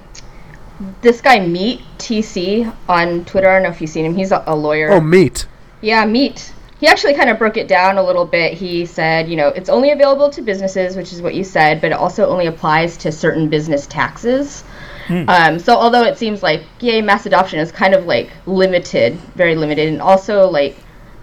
[1.02, 3.48] this guy Meet TC on Twitter.
[3.48, 4.14] I don't know if you've seen him.
[4.14, 4.90] He's a, a lawyer.
[4.92, 5.46] Oh, meat.
[5.80, 6.52] Yeah, Meet.
[6.80, 8.54] He actually kind of broke it down a little bit.
[8.54, 11.90] He said, you know, it's only available to businesses, which is what you said, but
[11.90, 14.62] it also only applies to certain business taxes.
[15.10, 19.56] Um, so although it seems like yay, mass adoption is kind of like limited, very
[19.56, 20.76] limited, and also like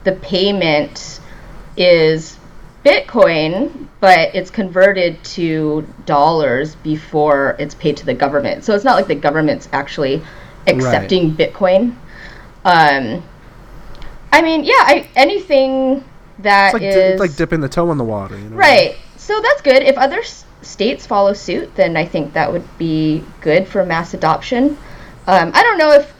[0.03, 1.20] the payment
[1.78, 2.34] is
[2.86, 8.63] Bitcoin, but it's converted to dollars before it's paid to the government.
[8.63, 10.21] So it's not like the government's actually
[10.67, 11.95] accepting Bitcoin.
[12.63, 13.23] Um,
[14.31, 16.03] I mean, yeah, I, anything
[16.39, 18.38] that It's like, is di- it's like dipping the toe in the water.
[18.38, 18.55] You know?
[18.57, 18.97] right.
[19.17, 19.81] So that's good.
[19.81, 24.13] If other s- states follow suit, then I think that would be good for mass
[24.13, 24.77] adoption.
[25.25, 26.13] Um, I don't know if.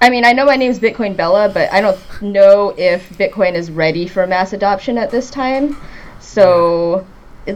[0.00, 3.54] I- I mean, I know my name's Bitcoin Bella, but I don't know if Bitcoin
[3.54, 5.76] is ready for mass adoption at this time.
[6.20, 7.06] So,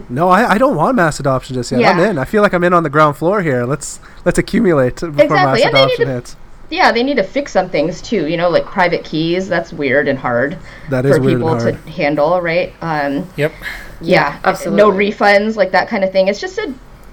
[0.09, 1.85] No, I, I don't want mass adoption just yet.
[1.85, 2.19] I'm in.
[2.19, 3.65] I feel like I'm in on the ground floor here.
[3.65, 6.37] Let's let's accumulate before Exactly, mass and they need adoption to- hits.
[6.71, 8.27] yeah, they need to fix some things too.
[8.27, 9.49] You know, like private keys.
[9.49, 10.57] That's weird and hard
[10.91, 11.85] That is for weird and people hard.
[11.85, 12.73] to handle, right?
[12.81, 13.53] Um, yep.
[14.01, 15.11] yeah, no absolutely.
[15.13, 16.29] refunds, like that kind of thing.
[16.29, 16.73] It's just a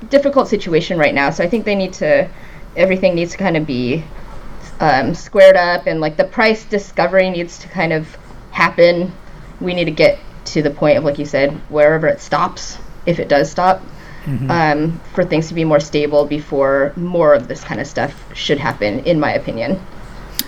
[0.09, 1.29] difficult situation right now.
[1.29, 2.27] So I think they need to,
[2.75, 4.03] everything needs to kind of be
[4.81, 8.17] um, squared up, and like the price discovery needs to kind of
[8.51, 9.13] happen.
[9.61, 13.19] We need to get to the point of, like you said, wherever it stops, if
[13.19, 13.81] it does stop,
[14.49, 18.57] um, for things to be more stable before more of this kind of stuff should
[18.59, 19.79] happen, in my opinion.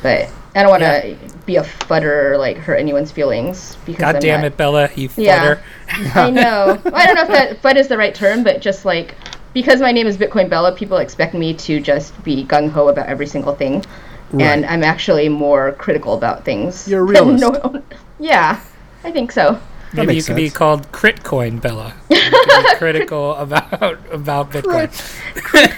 [0.02, 4.16] But I don't want to be a fudder or like hurt anyone's feelings because God
[4.16, 5.56] I'm damn not- it, Bella, you Yeah.
[5.56, 5.64] fudder.
[6.16, 6.80] I know.
[6.84, 9.16] Well, I don't know if that is the right term, but just like
[9.54, 13.08] because my name is Bitcoin Bella, people expect me to just be gung ho about
[13.08, 13.84] every single thing,
[14.42, 16.88] and I'm actually more critical about things.
[16.88, 17.42] You're a realist.
[17.42, 17.84] no-
[18.20, 18.60] yeah,
[19.04, 19.60] I think so.
[19.96, 20.58] Maybe you could be sense.
[20.58, 21.94] called Critcoin, Bella.
[22.10, 24.90] You be critical about about Bitcoin.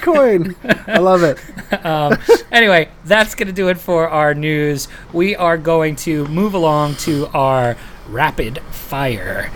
[0.00, 0.56] Coin.
[0.86, 1.38] I love it.
[1.84, 2.16] um,
[2.50, 4.88] anyway, that's going to do it for our news.
[5.12, 7.76] We are going to move along to our
[8.08, 9.50] rapid fire.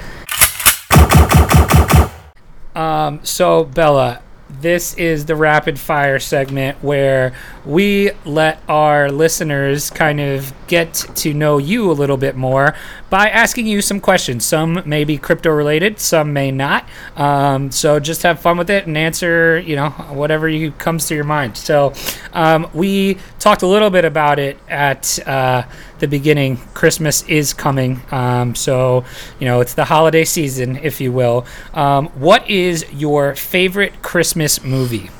[2.75, 4.21] Um, so, Bella,
[4.61, 7.33] this is the rapid fire segment where
[7.65, 12.75] we let our listeners kind of get to know you a little bit more
[13.11, 14.47] by asking you some questions.
[14.47, 16.89] Some may be crypto related, some may not.
[17.17, 21.15] Um, so just have fun with it and answer, you know, whatever you comes to
[21.15, 21.57] your mind.
[21.57, 21.93] So
[22.33, 25.65] um, we talked a little bit about it at uh,
[25.99, 26.59] the beginning.
[26.73, 29.05] Christmas is coming, um, so
[29.39, 31.47] you know it's the holiday season, if you will.
[31.75, 35.11] Um, what is your favorite Christmas movie?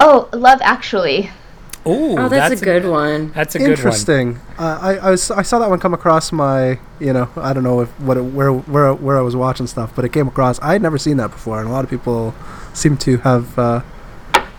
[0.00, 1.30] Oh, Love Actually.
[1.88, 3.32] Ooh, Oh, that's, a good one.
[3.32, 3.72] That's a good one.
[3.72, 4.40] Interesting.
[4.58, 7.62] Uh, I I, was, I saw that one come across my you know I don't
[7.64, 10.60] know if what it, where where where I was watching stuff, but it came across.
[10.60, 12.34] I had never seen that before, and a lot of people
[12.74, 13.82] seem to have uh,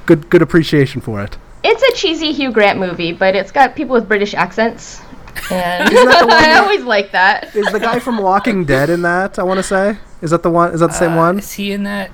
[0.06, 1.38] good good appreciation for it.
[1.64, 5.02] It's a cheesy Hugh Grant movie, but it's got people with British accents,
[5.52, 7.54] and Isn't that the one I always like that.
[7.56, 9.38] Is the guy from Walking Dead in that?
[9.38, 9.98] I want to say.
[10.22, 10.74] Is that the one?
[10.74, 11.40] Is that the same Uh, one?
[11.40, 12.12] Is he in that?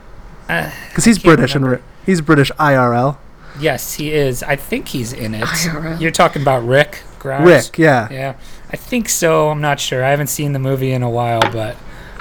[0.50, 1.84] Uh, Because he's I can't British and remember.
[1.86, 3.18] ri- he's British IRL.
[3.60, 4.44] Yes, he is.
[4.44, 5.44] I think he's in it.
[5.44, 6.00] IRL.
[6.02, 7.46] You're talking about Rick Grimes.
[7.46, 8.08] Rick, yeah.
[8.12, 8.36] Yeah,
[8.72, 9.50] I think so.
[9.50, 10.04] I'm not sure.
[10.04, 11.76] I haven't seen the movie in a while, but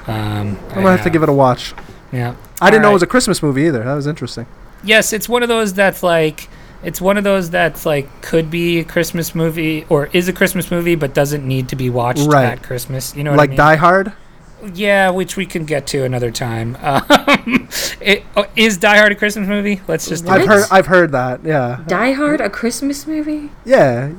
[0.06, 1.74] um, I'm gonna have to give it a watch.
[2.12, 3.82] Yeah, I didn't know it was a Christmas movie either.
[3.84, 4.46] That was interesting.
[4.84, 6.48] Yes, it's one of those that's like
[6.82, 10.70] it's one of those that's like could be a Christmas movie or is a Christmas
[10.70, 12.44] movie but doesn't need to be watched Right.
[12.44, 13.16] at Christmas.
[13.16, 13.56] You know what like I mean?
[13.56, 14.12] Die Hard.
[14.74, 16.76] Yeah, which we can get to another time.
[17.44, 17.68] Um,
[18.00, 19.80] it, oh, is Die Hard a Christmas movie?
[19.88, 20.26] Let's just.
[20.28, 21.44] I've heard I've heard that.
[21.44, 21.82] Yeah.
[21.86, 23.50] Die Hard, a Christmas movie?
[23.64, 24.12] Yeah.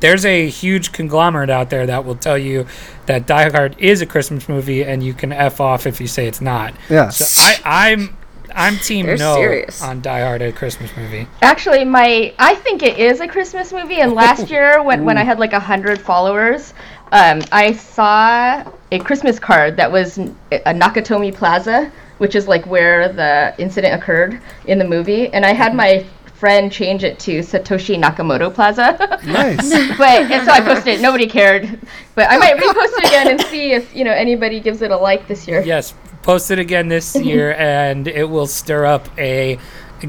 [0.00, 2.66] There's a huge conglomerate out there that will tell you
[3.06, 6.26] that Die Hard is a Christmas movie, and you can f off if you say
[6.26, 6.74] it's not.
[6.88, 7.08] Yeah.
[7.10, 8.16] So I, I'm.
[8.52, 9.80] I'm team They're no serious.
[9.80, 11.28] on Die Hard a Christmas movie.
[11.40, 14.00] Actually, my I think it is a Christmas movie.
[14.00, 16.74] And last year, when, when I had like a hundred followers,
[17.12, 23.12] um, I saw a Christmas card that was a Nakatomi Plaza, which is like where
[23.12, 26.04] the incident occurred in the movie, and I had my
[26.34, 28.96] friend change it to Satoshi Nakamoto Plaza.
[29.26, 29.68] Nice.
[29.98, 31.00] but and so I posted it.
[31.00, 31.78] Nobody cared,
[32.14, 34.96] but I might repost it again and see if you know anybody gives it a
[34.96, 35.60] like this year.
[35.60, 39.58] Yes, post it again this year, and it will stir up a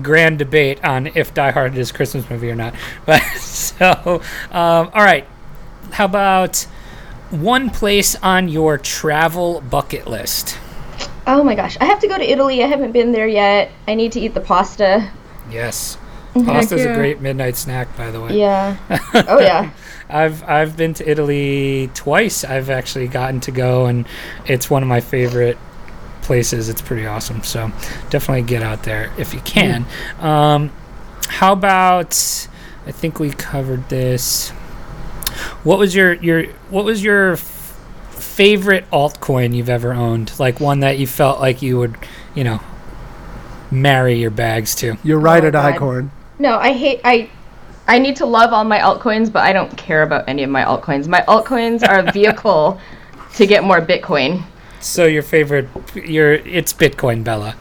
[0.01, 2.73] grand debate on if Die Hard is a Christmas movie or not.
[3.05, 4.21] But so,
[4.51, 5.27] um, all right.
[5.91, 6.65] How about
[7.31, 10.57] one place on your travel bucket list?
[11.27, 12.63] Oh my gosh, I have to go to Italy.
[12.63, 13.71] I haven't been there yet.
[13.87, 15.09] I need to eat the pasta.
[15.49, 15.97] Yes,
[16.33, 18.37] pasta's a great midnight snack, by the way.
[18.37, 18.77] Yeah.
[19.27, 19.71] oh yeah.
[20.09, 22.43] I've I've been to Italy twice.
[22.43, 24.05] I've actually gotten to go, and
[24.45, 25.57] it's one of my favorite
[26.21, 26.69] places.
[26.69, 27.43] It's pretty awesome.
[27.43, 27.71] So
[28.09, 29.85] definitely get out there if you can.
[30.19, 30.71] Um,
[31.27, 32.13] how about?
[32.85, 34.51] I think we covered this.
[35.63, 37.77] What was your your What was your f-
[38.11, 40.33] favorite altcoin you've ever owned?
[40.39, 41.95] Like one that you felt like you would,
[42.35, 42.59] you know,
[43.69, 44.97] marry your bags to.
[45.03, 45.75] You're right Oh, at God.
[45.75, 46.09] Icorn.
[46.39, 47.29] No, I hate I
[47.87, 50.63] I need to love all my altcoins, but I don't care about any of my
[50.63, 51.07] altcoins.
[51.07, 52.79] My altcoins are a vehicle
[53.35, 54.43] to get more Bitcoin.
[54.79, 57.55] So your favorite, your it's Bitcoin, Bella.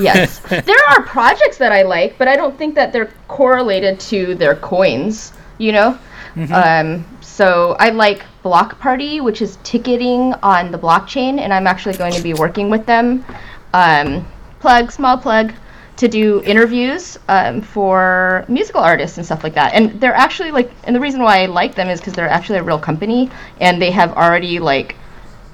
[0.00, 0.40] Yes.
[0.48, 4.56] there are projects that I like, but I don't think that they're correlated to their
[4.56, 5.96] coins, you know?
[6.36, 11.96] Um, so I like Block Party, which is ticketing on the blockchain, and I'm actually
[11.96, 13.24] going to be working with them.
[13.72, 14.26] Um,
[14.60, 15.52] plug, small plug,
[15.96, 19.72] to do interviews um, for musical artists and stuff like that.
[19.72, 22.58] And they're actually like, and the reason why I like them is because they're actually
[22.58, 23.30] a real company,
[23.60, 24.96] and they have already like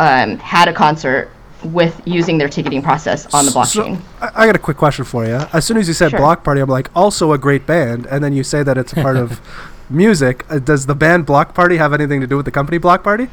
[0.00, 1.30] um, had a concert
[1.64, 3.96] with using their ticketing process on the blockchain.
[3.96, 5.40] So, I, I got a quick question for you.
[5.52, 6.18] As soon as you said Sure.
[6.18, 8.96] Block Party, I'm like, also a great band, and then you say that it's a
[8.96, 9.40] part of
[9.90, 10.44] music.
[10.50, 13.28] Uh, does the band Block Party have anything to do with the company Block Party?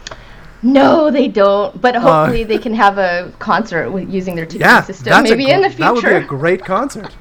[0.61, 1.79] No, they don't.
[1.81, 5.05] But hopefully, they can have a concert with using their ticketing Uh, Yeah, system.
[5.11, 5.83] that's a Maybe gr- in the future.
[5.83, 7.15] That would be a great concert.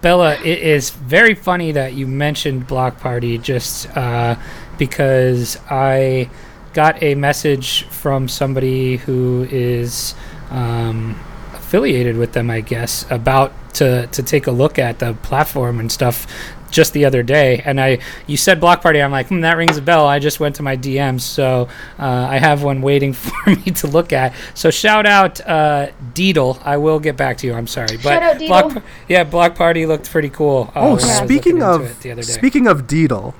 [0.00, 4.34] Bella, it is very funny that you mentioned Block Party just uh,
[4.78, 6.28] because I
[6.72, 10.14] got a message from somebody who is
[10.50, 11.20] um,
[11.54, 15.92] affiliated with them, I guess, about to, to take a look at the platform and
[15.92, 16.26] stuff
[16.72, 17.62] just the other day.
[17.64, 20.06] And I, you said Block Party, I'm like, hmm, that rings a bell.
[20.08, 21.68] I just went to my DMs, so
[21.98, 24.34] uh, I have one waiting for me to look at.
[24.54, 26.60] So shout out uh, Deedle.
[26.64, 27.54] I will get back to you.
[27.54, 28.82] I'm sorry, but Shout out Block, Deedle.
[29.08, 30.72] yeah, Block Party looked pretty cool.
[30.74, 32.32] uh, Oh, when I was speaking of the other day.
[32.32, 33.34] speaking of Deedle,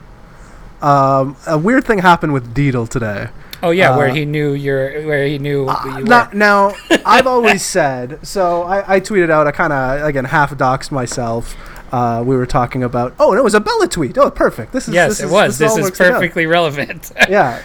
[0.81, 3.29] um, a weird thing happened with Deedle today.
[3.63, 6.35] oh yeah, where uh, he knew your, where he knew who you Now, were.
[6.35, 6.73] now
[7.07, 8.63] I've always said so.
[8.65, 9.47] I, I tweeted out.
[9.47, 11.55] I kind of again half doxed myself.
[11.93, 13.15] Uh, we were talking about.
[13.21, 14.17] Oh, and it was a Bella tweet.
[14.17, 14.73] Oh, perfect.
[14.73, 15.59] This is Yes, this it is- was.
[15.59, 16.15] This all is works together.
[16.15, 17.13] perfectly relevant.
[17.29, 17.61] Yeah.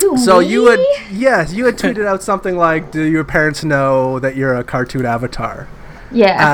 [0.00, 0.80] Who, So you had
[1.12, 5.06] yes, you had tweeted out something like, "Do your parents know that you're a cartoon
[5.06, 5.68] avatar?"
[6.10, 6.44] Yeah.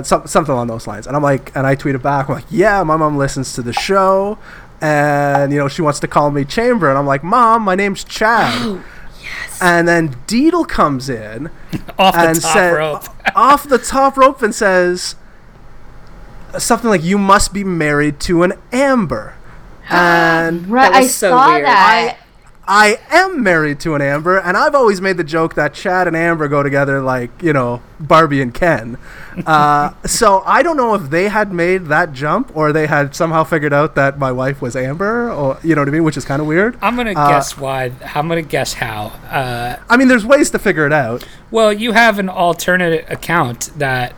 [0.00, 1.06] Uh, some, something along those lines.
[1.06, 3.72] And I'm like, and I tweeted back, I'm like, "Yeah, my mom listens to the
[3.72, 4.36] show,
[4.82, 8.04] and you know she wants to call me Chamber." And I'm like, "Mom, my name's
[8.04, 8.82] Chad."
[9.22, 9.58] yes.
[9.62, 11.46] And then Deedle comes in
[11.98, 13.04] Off the and top said rope.
[13.34, 15.16] off the top rope and says
[16.58, 19.34] something like, "You must be married to an Amber."
[19.90, 20.92] And right.
[20.92, 21.64] that was I so saw weird.
[21.64, 22.18] that.
[22.70, 26.14] I am married to an Amber, and I've always made the joke that Chad and
[26.14, 28.98] Amber go together like, you know, Barbie and Ken.
[29.46, 33.44] Uh, so I don't know if they had made that jump or they had somehow
[33.44, 36.26] figured out that my wife was Amber, or, you know what I mean, which is
[36.26, 36.76] kind of weird.
[36.82, 37.90] I'm gonna uh, guess why.
[38.14, 39.06] I'm gonna guess how.
[39.30, 41.26] Uh, I mean, there's ways to figure it out.
[41.50, 44.12] well, you have an alternate account that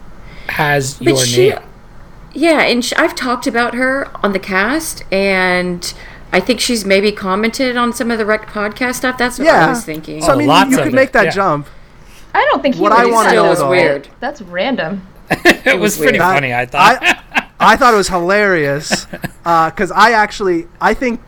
[0.49, 1.59] has But your she, name.
[2.33, 5.93] Yeah, and sh- I've talked about her on the cast, and
[6.33, 9.19] I think she's maybe commented on some of the Rec podcast stuff.
[9.19, 9.67] That's what Yeah.
[9.67, 10.23] I was thinking.
[10.23, 11.31] So, I Oh, mean, lots you of could it, make that yeah.
[11.31, 11.67] jump.
[12.35, 13.31] I don't think he What would I do wanna that.
[13.31, 14.09] still know, is weird.
[14.21, 15.07] That's random.
[15.31, 16.09] it was weird.
[16.11, 16.55] pretty That- funny.
[16.55, 16.99] I thought.
[17.03, 19.07] I, I thought it was hilarious
[19.45, 21.21] because I actually I think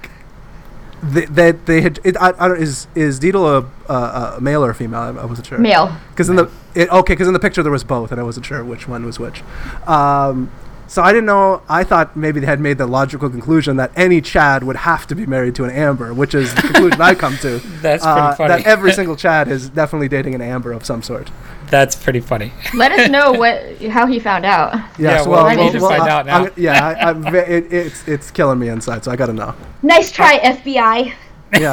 [1.03, 4.65] that they, they had it, I, I don't, is is Deedle a, a, a male
[4.65, 5.01] or a female?
[5.01, 5.59] I, I wasn't sure.
[5.59, 5.95] Male.
[6.11, 8.47] Because in the it, okay, because in the picture there was both, and I wasn't
[8.47, 9.43] sure which one was which.
[9.87, 10.51] Um,
[10.89, 11.63] So I didn't know.
[11.69, 15.15] I thought maybe they had made the logical conclusion that any Chad would have to
[15.15, 17.59] be married to an Amber, which is the conclusion I come to.
[17.81, 18.63] That's uh, pretty funny.
[18.63, 21.31] That every single Chad is definitely dating an Amber of some sort.
[21.71, 22.53] That's pretty funny.
[22.75, 24.75] Let us know what how he found out.
[24.99, 26.43] Yeah, so, well, I need to find I- out now.
[26.45, 29.55] I'm- yeah, I, I'm, it, it's it's killing me inside, so I got to know.
[29.83, 31.15] Nice try, FBI.
[31.59, 31.73] Yeah.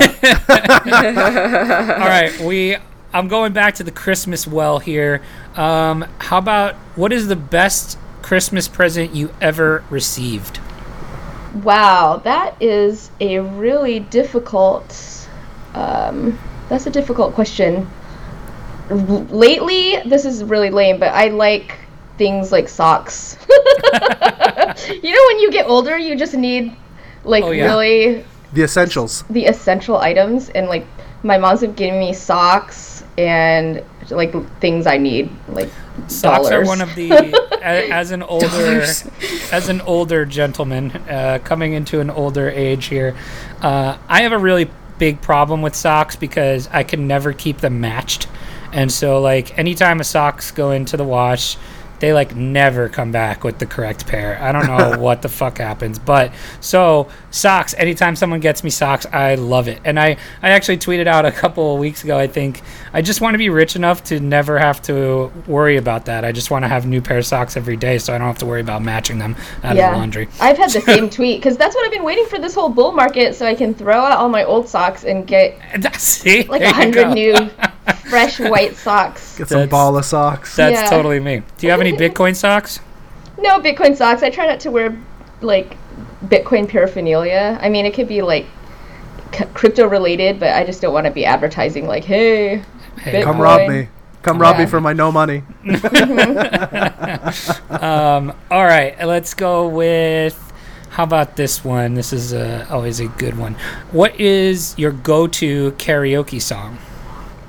[2.00, 2.78] All right, we.
[3.12, 5.22] I'm going back to the Christmas well here.
[5.56, 10.60] Um, how about what is the best Christmas present you ever received?
[11.64, 15.28] Wow, that is a really difficult.
[15.74, 16.38] Um,
[16.70, 17.90] that's a difficult question.
[18.90, 21.80] R- lately, this is really lame, but I like
[22.18, 23.38] things like socks.
[23.50, 26.76] you know, when you get older, you just need
[27.24, 27.66] like Oh, yeah.
[27.66, 29.24] really the essentials.
[29.30, 30.86] the essential items, and like
[31.24, 32.89] my mom's have given me socks
[33.20, 35.70] and like things I need, like
[36.08, 36.68] Socks are dollars.
[36.68, 37.12] one of the
[37.62, 38.82] a- as an older
[39.52, 43.16] as an older gentleman uh, coming into an older age here.
[43.62, 47.82] Uh, I have a really big problem with socks because I can never keep them
[47.82, 48.28] matched,
[48.72, 51.58] and so like anytime a socks go into the wash.
[52.00, 54.42] They like never come back with the correct pair.
[54.42, 56.32] I don't know what the fuck happens, but
[56.62, 57.76] so socks.
[57.78, 59.82] Anytime someone gets me socks, I love it.
[59.86, 62.18] And I I actually tweeted out a couple of weeks ago.
[62.18, 62.62] I think
[62.94, 66.26] I just want to be rich enough to never have to worry about that.
[66.26, 68.40] I just want to have new pair of socks every day, so I don't have
[68.40, 70.28] to worry about matching them out of the laundry.
[70.40, 72.92] I've had the same tweet because that's what I've been waiting for this whole bull
[72.92, 75.60] market so I can throw out all my old socks and get
[76.00, 77.50] See, like a hundred new
[77.94, 79.38] fresh white socks.
[79.38, 80.56] Get some That's- ball of socks.
[80.56, 80.90] That's Yeah.
[80.90, 81.44] totally me.
[81.58, 82.80] Do you have any Bitcoin socks?
[83.40, 84.22] No Bitcoin socks.
[84.24, 84.96] I try not to wear
[85.42, 85.78] like
[86.26, 87.58] Bitcoin paraphernalia.
[87.62, 88.46] I mean, it could be like
[89.34, 92.64] c- crypto related, but I just don't want to be advertising like, hey,
[93.00, 93.88] Hey, Come rob me.
[94.22, 95.44] Come rob me for my no money.
[97.70, 100.38] Um, all right, let's go with.
[100.90, 101.94] How about this one?
[101.94, 103.56] This is uh, always a good one.
[103.92, 106.78] What is your go-to karaoke song?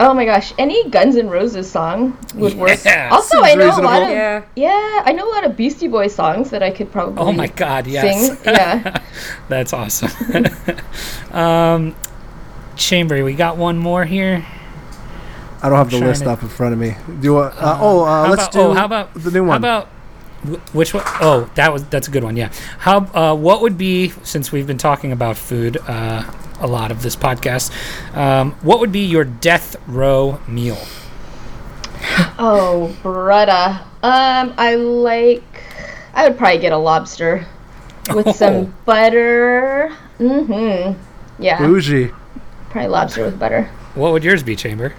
[0.01, 2.85] Oh my gosh, any Guns N' Roses song would work.
[2.85, 4.43] Yeah, Also, I know a lot of Yeah.
[4.57, 7.47] yeah, I know a lot of Beastie Boys songs that I could probably Oh my
[7.47, 7.87] God!
[7.87, 8.39] Yes, sing.
[8.45, 9.01] Yeah.
[9.49, 10.11] that's awesome.
[11.33, 11.95] um,
[12.77, 14.45] Chamber, we got one more here.
[15.63, 16.97] I don't have the list to- up in front of me.
[17.07, 19.45] Do you want, uh, oh, uh, How let's about, do oh, how about the new
[19.45, 19.63] one.
[19.63, 19.83] How one.
[19.85, 19.89] about
[20.73, 21.03] which one?
[21.21, 22.37] Oh, that was that's a good one.
[22.37, 22.51] Yeah.
[22.79, 23.01] How?
[23.15, 26.23] Uh, what would be since we've been talking about food uh,
[26.61, 27.71] a lot of this podcast?
[28.17, 30.79] Um, what would be your death row meal?
[32.39, 33.81] Oh, brutta.
[34.03, 35.43] Um, I like.
[36.15, 37.47] I would probably get a lobster
[38.15, 38.33] with Oh.
[38.33, 39.93] some butter.
[40.19, 40.99] Mm-hmm.
[41.43, 42.11] Yeah, Bougie.
[42.71, 43.65] probably lobster with butter.
[43.95, 44.95] What would yours be, Chamber?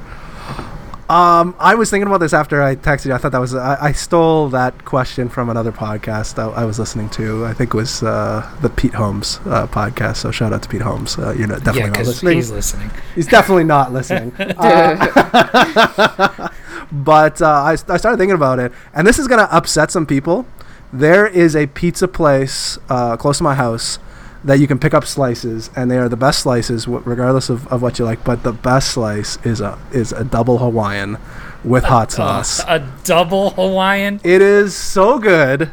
[1.12, 3.14] Um, I was thinking about this after I texted you.
[3.14, 6.80] I thought that was I, I stole that question from another podcast I, I was
[6.80, 7.46] listening to.
[7.46, 10.18] I think it was uh, the Pete Holmes uh, podcast.
[10.18, 11.18] So shout out to Pete Holmes.
[11.18, 12.36] Uh, you're not, definitely yeah, not listening.
[12.38, 12.92] he's listening.
[13.14, 14.32] He's definitely not listening.
[14.62, 16.50] Uh,
[16.92, 20.06] but uh, I, I started thinking about it, and this is going to upset some
[20.06, 20.46] people.
[20.94, 23.98] There is a pizza place uh, close to my house
[24.44, 27.68] that you can pick up slices, and they are the best slices, wh- regardless of,
[27.68, 28.24] of what you like.
[28.24, 31.18] But the best slice is a is a double Hawaiian
[31.64, 32.60] with hot sauce.
[32.68, 34.20] A double Hawaiian.
[34.24, 35.72] It is so good.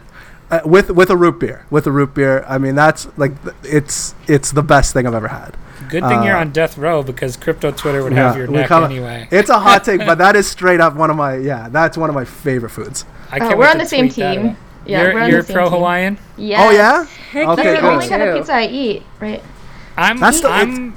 [0.51, 2.43] Uh, with with a root beer, with a root beer.
[2.49, 5.55] I mean, that's like it's it's the best thing I've ever had.
[5.91, 8.69] Good thing you're Uh, on death row because crypto Twitter would have your we neck
[8.69, 9.29] come- anyway.
[9.31, 11.69] It's a hot take, but that is straight up one of my yeah.
[11.71, 13.05] That's one of my favorite foods.
[13.31, 14.57] I can't we're on the same tweet that team.
[14.97, 15.15] Out.
[15.15, 15.73] Yeah, you're you're pro team.
[15.73, 16.19] Hawaiian.
[16.37, 16.61] Yes.
[16.65, 17.05] Oh yeah.
[17.31, 19.43] Heck Okay, That's the only kind of pizza I eat, right?
[19.97, 20.95] I'm That's the- I'm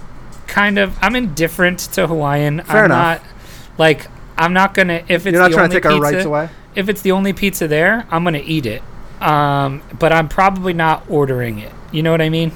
[0.47, 2.61] kind of I'm indifferent to Hawaiian.
[2.63, 3.21] Fair I'm enough.
[3.23, 5.91] not like I'm not gonna if it's You're not the trying only to take our
[5.99, 6.49] pizza, rights away.
[6.75, 8.81] If it's the only pizza there, I'm gonna eat it.
[9.21, 11.71] Um, but I'm probably not ordering it.
[11.91, 12.51] You know what I mean?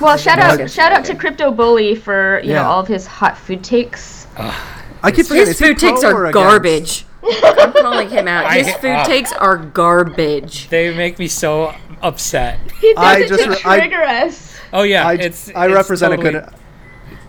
[0.00, 0.64] Well, shout Yeah.
[0.64, 2.62] out shout out to Crypto Bully for you Yeah.
[2.62, 4.26] know all of his hot food takes.
[4.36, 5.48] I keep forgetting.
[5.48, 7.04] His is food takes pro or are against?
[7.24, 7.58] Garbage.
[7.58, 8.52] I'm calling him out.
[8.52, 10.68] His hate- food uh, takes are garbage.
[10.68, 12.58] They make me so upset.
[12.80, 14.58] He does I it just to re- I- trigger us.
[14.72, 16.54] Oh yeah, I, it's I it's represent totally- a good.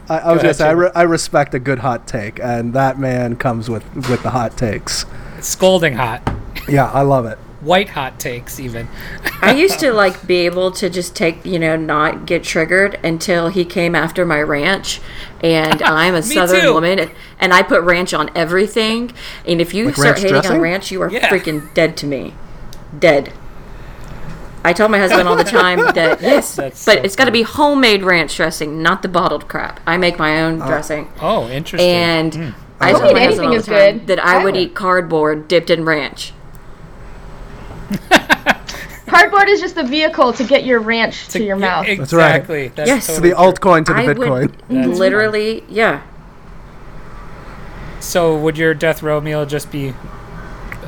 [0.07, 0.83] I, I was ahead, gonna say I, Chamber.
[0.83, 4.55] re- I respect a good hot take, and that man comes with with the hot
[4.57, 5.05] takes.
[5.41, 6.21] scolding hot,
[6.69, 7.39] Yeah, I love it.
[7.65, 8.87] White hot takes even.
[9.41, 13.49] I used to like be able to just take, you know, not get triggered until
[13.49, 15.01] he came after my ranch.
[15.41, 16.73] And I'm a southern too.
[16.73, 19.11] woman and I put ranch on everything.
[19.45, 20.51] And if you Like start hating dressing?
[20.53, 21.27] on ranch, you are Yeah.
[21.27, 22.33] freaking dead to me.
[22.97, 23.33] Dead.
[24.63, 27.31] I tell my husband all the time that yes, That's but so it's got to
[27.31, 29.79] be homemade ranch dressing, not the bottled crap.
[29.85, 30.67] I make my own oh.
[30.67, 31.11] dressing.
[31.21, 31.87] Oh, interesting.
[31.89, 32.49] And hmm.
[32.79, 34.07] I Homemade tell my husband anything all the is time good.
[34.07, 36.33] that I would eat cardboard dipped in ranch.
[39.07, 41.85] Cardboard is just the vehicle to get your ranch to, your Yeah, mouth.
[41.87, 41.99] right.
[41.99, 42.67] Exactly.
[42.69, 43.07] That's Yes.
[43.07, 43.43] Totally the true.
[43.45, 44.29] altcoin to the I Bitcoin.
[44.41, 46.01] would That's literally, yeah.
[47.99, 49.93] So would your death row meal just be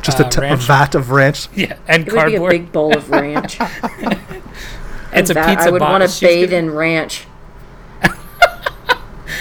[0.02, 1.48] Just uh, a, t- a vat of ranch.
[1.56, 3.58] Yeah, and It would be a big bowl of ranch.
[5.14, 7.26] it's a that, pizza I would want to bathe gonna- in ranch.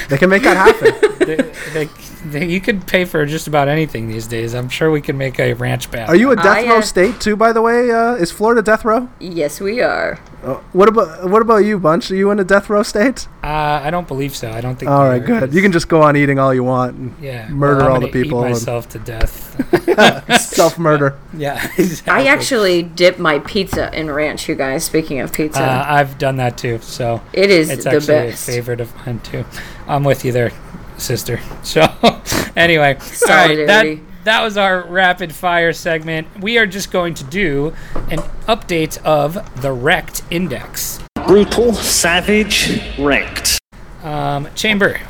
[0.09, 0.95] They can make that happen.
[1.19, 1.91] they, they, they,
[2.33, 4.55] you could pay for just about anything these days.
[4.55, 6.09] I'm sure we can make a ranch bath.
[6.09, 7.37] Are you a death I, row uh, state too?
[7.37, 9.09] By the way, uh, is Florida death row?
[9.21, 10.19] Yes, we are.
[10.43, 12.11] Uh, what about what about you, Bunch?
[12.11, 13.27] Are you in a death row state?
[13.43, 14.51] Uh, I don't believe so.
[14.51, 14.91] I don't think.
[14.91, 15.53] All right, good.
[15.55, 18.07] You can just go on eating all you want and yeah murder well, all the
[18.07, 20.41] gonna eat people and- myself to death.
[20.41, 21.19] self murder.
[21.37, 22.13] yeah, exactly.
[22.13, 24.85] I actually dip my pizza in ranch, you guys.
[24.85, 28.49] Speaking of pizza, Uh, I've done that too, so it is it's the actually best.
[28.49, 29.45] a favorite of mine too.
[29.89, 30.51] I'm with you there,
[30.99, 31.41] sister.
[31.63, 31.83] So
[32.57, 36.27] anyway, all right, that that was our rapid fire segment.
[36.41, 37.75] We are just going to do
[38.11, 38.19] an
[38.49, 41.01] update of the wrecked Index.
[41.27, 43.59] Brutal, savage, wrecked.
[44.03, 45.01] Um, Chamber,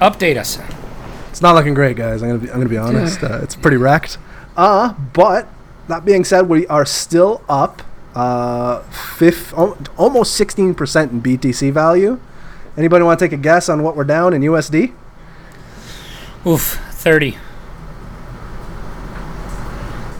[0.00, 0.58] update us.
[1.30, 2.22] It's not looking great, guys.
[2.22, 3.22] I'm gonna be, I'm gonna be honest.
[3.22, 4.18] Uh, it's pretty wrecked.
[4.56, 5.48] Uh, but
[5.88, 7.82] that being said, we are still up.
[8.14, 12.20] Uh, fifth, almost 16% in BTC value.
[12.76, 14.92] Anybody want to take a guess on what we're down in USD?
[16.46, 17.36] Oof, thirty.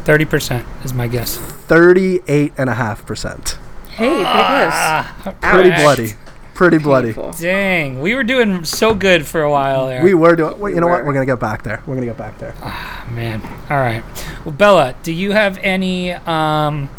[0.05, 1.39] Thirty percent is my guess.
[1.69, 3.57] 38.5%.
[3.91, 5.35] hey, pretty Ah, close.
[5.41, 5.81] Pretty Ouch.
[5.81, 6.13] bloody.
[6.55, 7.13] Pretty bloody.
[7.15, 7.33] Painful.
[7.41, 10.03] Dang, we were doing so good for a while there.
[10.03, 10.59] We were doing.
[10.59, 11.01] Well, you know what?
[11.01, 11.07] were.
[11.07, 11.83] We're gonna get back there.
[11.87, 12.55] We're gonna get back there.
[12.63, 14.03] Ah, man, all right.
[14.45, 16.91] Well, Bella, do you have any um,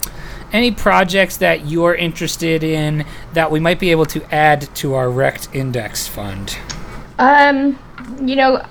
[0.52, 5.10] any projects that you're interested in that we might be able to add to our
[5.10, 6.58] Rect Index fund?
[7.20, 7.78] Um,
[8.22, 8.66] you know,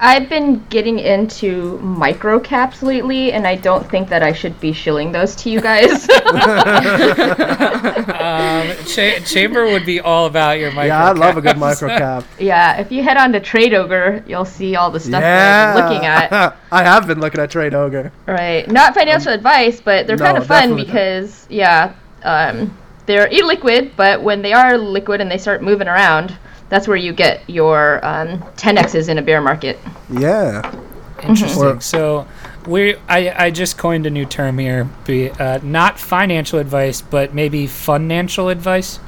[0.00, 4.72] I've been getting into micro caps lately, and I don't think that I should be
[4.72, 6.08] shilling those to you guys.
[8.18, 10.88] Um, Cha- Chamber would be all about your micro.
[10.88, 11.60] Yeah, I love a good caps.
[11.60, 12.24] micro cap.
[12.38, 15.74] yeah, if you head on to Trade Ogre, you'll see all the stuff that I've
[15.74, 16.56] been looking at.
[16.72, 18.12] I have been looking at Trade Ogre.
[18.26, 18.68] Right.
[18.70, 20.86] Not financial advice, but they're no, kind of fun definitely not.
[20.86, 22.76] because, yeah, um,
[23.06, 26.36] they're illiquid, but when they are liquid and they start moving around,
[26.68, 29.78] that's where you get your um, 10x's in a bear market.
[30.10, 30.74] Yeah.
[31.22, 31.62] Interesting.
[31.64, 32.26] Or- so
[32.66, 34.88] we I, I just coined a new term here.
[35.04, 39.00] Be uh, not financial advice, but maybe financial advice.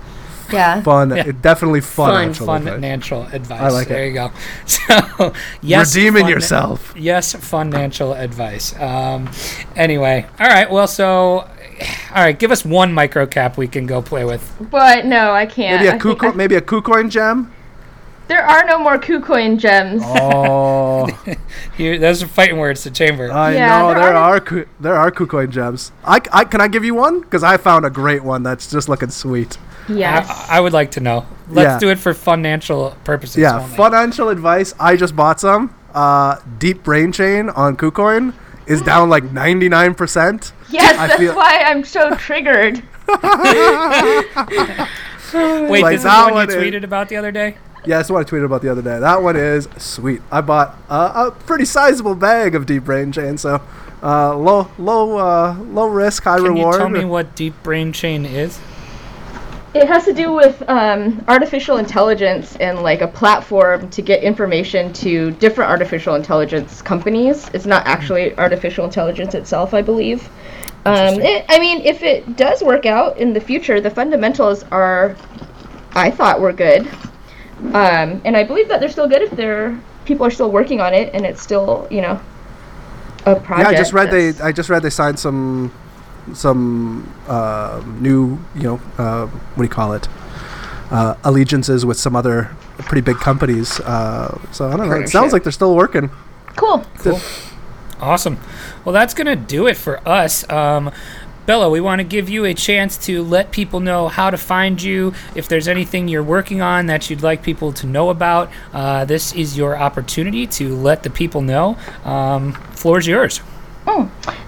[0.52, 0.82] Yeah.
[0.82, 1.10] Fun.
[1.10, 1.30] Yeah.
[1.40, 2.10] Definitely fun.
[2.10, 3.60] Fun, actually, Fun but- financial advice.
[3.60, 4.08] I like there it.
[4.08, 4.32] you go.
[4.66, 5.32] So
[5.62, 6.92] yes, Redeeming fun- yourself.
[6.96, 8.74] Yes, financial advice.
[8.80, 9.30] Um,
[9.76, 10.68] anyway, all right.
[10.68, 11.48] Well, so
[12.14, 14.42] all right, give us one micro cap we can go play with.
[14.70, 15.76] But no, I can't.
[15.80, 17.52] Maybe a I think KuCoin, I- maybe a KuCoin gem.
[18.28, 20.02] there are no more KuCoin gems.
[20.04, 21.06] Oh,
[21.76, 23.30] Here, those are fighting words to chamber.
[23.32, 25.92] I Yeah, know there there are- are Ku- there are KuCoin gems.
[26.04, 28.88] I, I can I give you one because I found a great one that's just
[28.88, 29.58] looking sweet.
[29.88, 30.28] Yes.
[30.28, 31.26] I, I would like to know.
[31.48, 31.78] Let's Yeah.
[31.80, 33.38] do it for financial purposes.
[33.38, 33.76] Yeah, only.
[33.76, 34.74] financial advice.
[34.78, 35.74] I just bought some.
[35.92, 38.32] Uh, Deep Brain Chain on KuCoin
[38.70, 40.52] is down like ninety nine percent.
[40.70, 42.82] yes, I that's feel- why I'm so triggered.
[45.32, 47.56] Wait, Like this is that the one one you is- tweeted about the other day.
[47.86, 48.98] Yeah, that's what I tweeted about the other day.
[48.98, 50.20] That one is sweet.
[50.30, 53.62] I bought uh, a pretty sizable bag of Deep Brain Chain, so
[54.02, 56.74] uh, low low uh, low risk, high Can reward.
[56.74, 58.58] you tell me what deep brain chain is?
[59.72, 64.92] It has to do with um, artificial intelligence and like a platform to get information
[64.94, 67.48] to different artificial intelligence companies.
[67.54, 70.28] It's not actually artificial intelligence itself, I believe.
[70.86, 75.14] Um, it, I mean, if it does work out in the future, the fundamentals are,
[75.92, 76.88] I thought, were good,
[77.74, 80.94] um, and I believe that they're still good if they're people are still working on
[80.94, 82.20] it and it's still, you know,
[83.26, 83.68] a yeah, project.
[83.68, 85.72] I just read they I just read they signed some
[86.32, 90.08] some uh, new you know uh, what do you call it
[90.90, 93.80] uh, allegiances with some other pretty big companies.
[93.80, 94.96] Uh, so I don't know.
[94.96, 96.10] It sounds like they're still working.
[96.98, 97.20] cool.
[98.00, 98.38] Awesome.
[98.84, 100.48] Well, that's going to do it for us.
[100.50, 100.90] Um,
[101.46, 104.80] Bella, we want to give you a chance to let people know how to find
[104.80, 105.12] you.
[105.34, 109.34] If there's anything you're working on that you'd like people to know about, uh, this
[109.34, 111.76] is your opportunity to let the people know.
[112.04, 113.40] Um, floor's yours.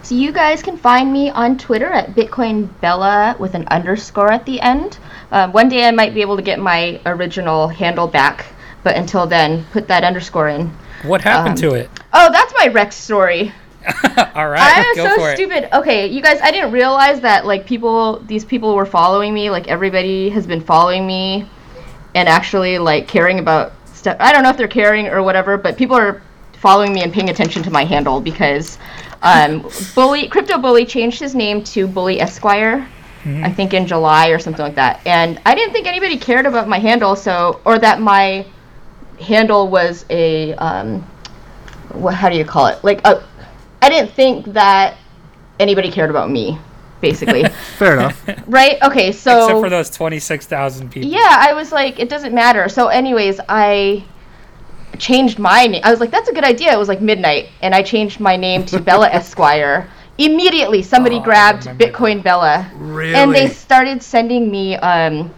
[0.02, 4.44] So you guys can find me on Twitter at Bitcoin Bella with an underscore at
[4.46, 4.98] the end.
[5.30, 8.46] Um, one day I might be able to get my original handle back,
[8.84, 10.68] but until then, put that underscore in.
[11.04, 11.90] What happened Um, to it?
[12.12, 13.52] Oh, that's my Rex story.
[14.34, 15.36] All right, I'm go so for it.
[15.36, 15.68] stupid.
[15.76, 19.50] Okay, you guys, I didn't realize that like people, these people were following me.
[19.50, 21.48] Like everybody has been following me,
[22.14, 24.16] and actually like caring about stuff.
[24.20, 26.22] I don't know if they're caring or whatever, but people are
[26.60, 28.78] following me and paying attention to my handle because
[29.22, 32.86] um, bully crypto bully changed his name to bully esquire
[33.24, 36.66] i think in july or something like that and i didn't think anybody cared about
[36.68, 38.44] my handle so or that my
[39.20, 41.00] handle was a um,
[41.92, 43.22] what how do you call it like a,
[43.80, 44.96] i didn't think that
[45.60, 46.58] anybody cared about me
[47.00, 47.44] basically
[47.78, 48.24] Fair enough.
[48.48, 51.08] right okay so Except for those 26,000 people.
[51.10, 52.68] yeah, I was like, it doesn't matter.
[52.68, 54.04] So, anyways, I
[54.98, 55.80] changed my name.
[55.84, 56.72] I was like, that's a good idea.
[56.72, 59.88] It was like midnight, and I changed my name to Bella Esquire.
[60.18, 63.14] Immediately, somebody Oh, grabbed remember Bitcoin Bella, Really?
[63.14, 65.32] and they started sending me um,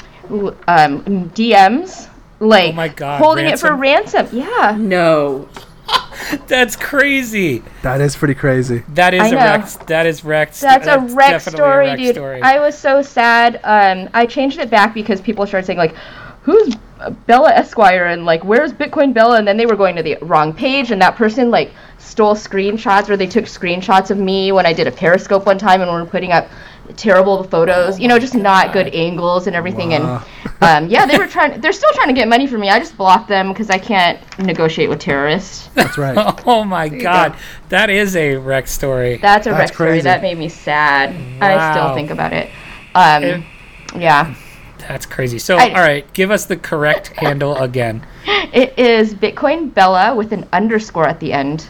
[0.66, 2.08] um, DMs,
[2.40, 4.26] like Oh my God, holding it for ransom.
[4.32, 5.48] Yeah, No.
[6.48, 7.62] That's crazy.
[7.82, 8.82] that is pretty crazy.
[8.94, 9.36] That is I a know.
[9.36, 9.86] wrecked.
[9.88, 10.58] That is wrecked.
[10.60, 12.14] That's a wreck definitely story, wreck dude.
[12.14, 12.40] story.
[12.42, 13.60] I was so sad.
[13.64, 15.94] Um, I changed it back because people started saying like,
[16.44, 16.76] "Who's
[17.26, 20.52] Bella Esquire?" and like, "Where's Bitcoin Bella?" And then they were going to the wrong
[20.52, 24.72] page, and that person like stole screenshots, or they took screenshots of me when I
[24.72, 26.48] did a Periscope one time, and we were putting up
[26.96, 27.98] terrible photos.
[27.98, 29.90] you know, just not good angles and everything.
[29.90, 30.22] Wow.
[30.60, 31.60] And um, yeah, they were trying.
[31.60, 32.68] They're still trying to get money from me.
[32.68, 35.68] I just blocked them because I can't negotiate with terrorists.
[35.74, 36.14] That's right.
[36.46, 37.36] Oh my god,
[37.70, 39.16] that is a wreck story.
[39.16, 40.00] That's a That's wreck story.
[40.02, 41.14] That made me sad.
[41.42, 42.50] I still think about it.
[42.94, 43.44] Um,
[43.98, 44.34] yeah.
[44.88, 45.38] That's crazy.
[45.38, 48.04] So, I- all right, give us the correct handle again.
[48.52, 51.66] It is Bitcoin Bella with an underscore at the end.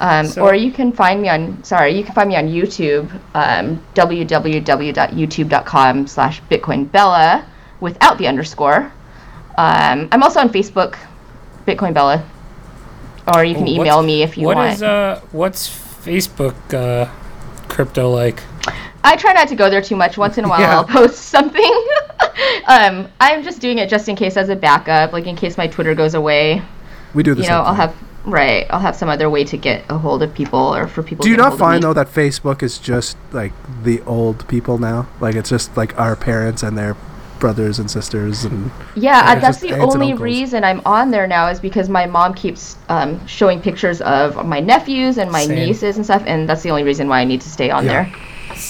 [0.00, 3.08] Um, So- or you can find me on, sorry, you can find me on YouTube,
[3.34, 7.44] um, www.youtube.com slash Bitcoin Bella
[7.80, 8.92] without the underscore.
[9.58, 10.96] Um, I'm also on Facebook,
[11.66, 12.24] Bitcoin Bella.
[13.34, 14.68] Or you can Oh, email me if you What want.
[14.70, 17.08] What is uh, what's Facebook uh,
[17.68, 18.42] crypto like?
[19.04, 20.16] I try not to go there too much.
[20.16, 20.76] Once in a while, Yeah.
[20.76, 21.84] I'll post something.
[22.68, 25.66] um, I'm just doing it just in case as a backup, like in case my
[25.66, 26.62] Twitter goes away.
[27.14, 27.94] We do the You know, I'll have
[28.24, 28.66] right.
[28.70, 31.24] I'll have some other way to get a hold of people or for people.
[31.24, 35.08] Do you not find though that Facebook is just like the old people now?
[35.20, 36.96] Like it's just like our parents and their
[37.38, 41.48] brothers and sisters and Yeah, Yeah, uh, that's the only reason I'm on there now
[41.48, 45.56] is because my mom keeps um, showing pictures of my nephews and my Same.
[45.56, 48.04] nieces and stuff, and that's the only reason why I need to stay on Yeah.
[48.04, 48.14] there.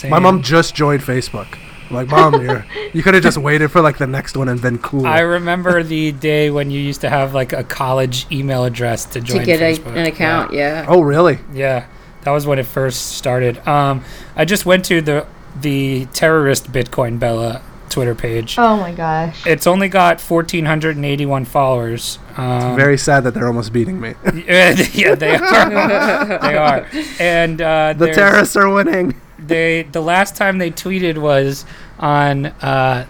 [0.08, 1.58] My mom just joined Facebook.
[1.90, 4.60] I'm like, mom, you're, you could have just waited for like the next one and
[4.60, 5.06] been cool.
[5.06, 9.20] I remember the day when you used to have like a college email address to
[9.20, 10.86] join To get a, an account, yeah.
[10.88, 11.38] oh, really?
[11.52, 11.86] Yeah,
[12.22, 13.66] that was when it first started.
[13.66, 14.04] Um,
[14.36, 15.26] I just went to the
[15.60, 17.60] the terrorist Bitcoin Bella
[17.92, 18.58] Twitter page.
[18.58, 19.46] Oh my gosh.
[19.46, 22.18] It's only got 1,481 followers.
[22.36, 24.14] Um, Very sad that they're almost beating me.
[24.24, 24.72] yeah,
[25.14, 26.38] they are.
[26.40, 26.88] they are.
[27.20, 29.20] And uh, the terrorists are winning.
[29.46, 31.64] They the last time they tweeted was
[31.98, 33.06] on uh,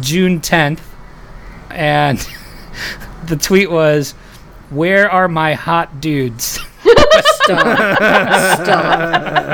[0.00, 0.80] June 10th,
[1.70, 2.18] and
[3.26, 4.12] the tweet was,
[4.70, 6.58] "Where are my hot dudes?"
[7.44, 7.96] Stop.
[7.96, 8.98] Stop.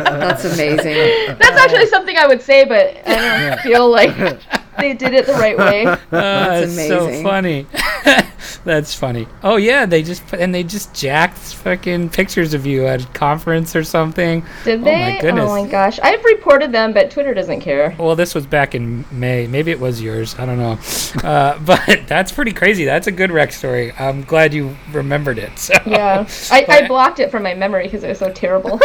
[0.05, 1.37] That's amazing.
[1.39, 4.14] That's actually something I would say, but I don't feel like
[4.79, 5.87] they did it the right way.
[5.87, 7.66] Uh, That's it's so funny.
[8.64, 9.26] That's funny.
[9.43, 13.07] Oh yeah, they just put, and they just jacked fucking pictures of you at a
[13.09, 14.45] conference or something.
[14.64, 15.14] Did Oh they?
[15.14, 15.51] my goodness.
[15.51, 15.99] Oh my gosh.
[16.03, 17.95] I've reported them, but Twitter doesn't care.
[17.99, 19.47] Well, this was back in May.
[19.47, 20.35] Maybe it was yours.
[20.39, 20.79] I don't know.
[21.29, 22.85] Uh, but that's pretty crazy.
[22.85, 23.93] That's a good rec story.
[23.93, 25.59] I'm glad you remembered it.
[25.59, 25.74] So.
[25.87, 26.26] Yeah.
[26.51, 28.81] I, I blocked it from my memory because it was so terrible.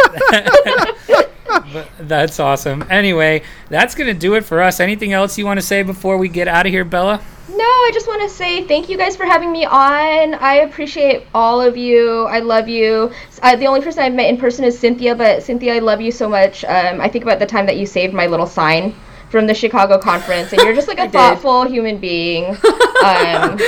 [1.98, 2.84] That's awesome.
[2.90, 4.80] Anyway, that's going to do it for us.
[4.80, 7.22] Anything else you want to say before we get out of here, Bella?
[7.48, 10.34] No, I just want to say thank you guys for having me on.
[10.34, 12.24] I appreciate all of you.
[12.24, 13.12] I love you.
[13.42, 16.10] I, the only person I've met in person is Cynthia, but Cynthia, I love you
[16.10, 16.64] so much.
[16.64, 18.94] Um, I think about the time that you saved my little sign
[19.30, 21.12] from the Chicago conference, and you're just like a did.
[21.12, 22.56] thoughtful human being.
[23.04, 23.58] Um,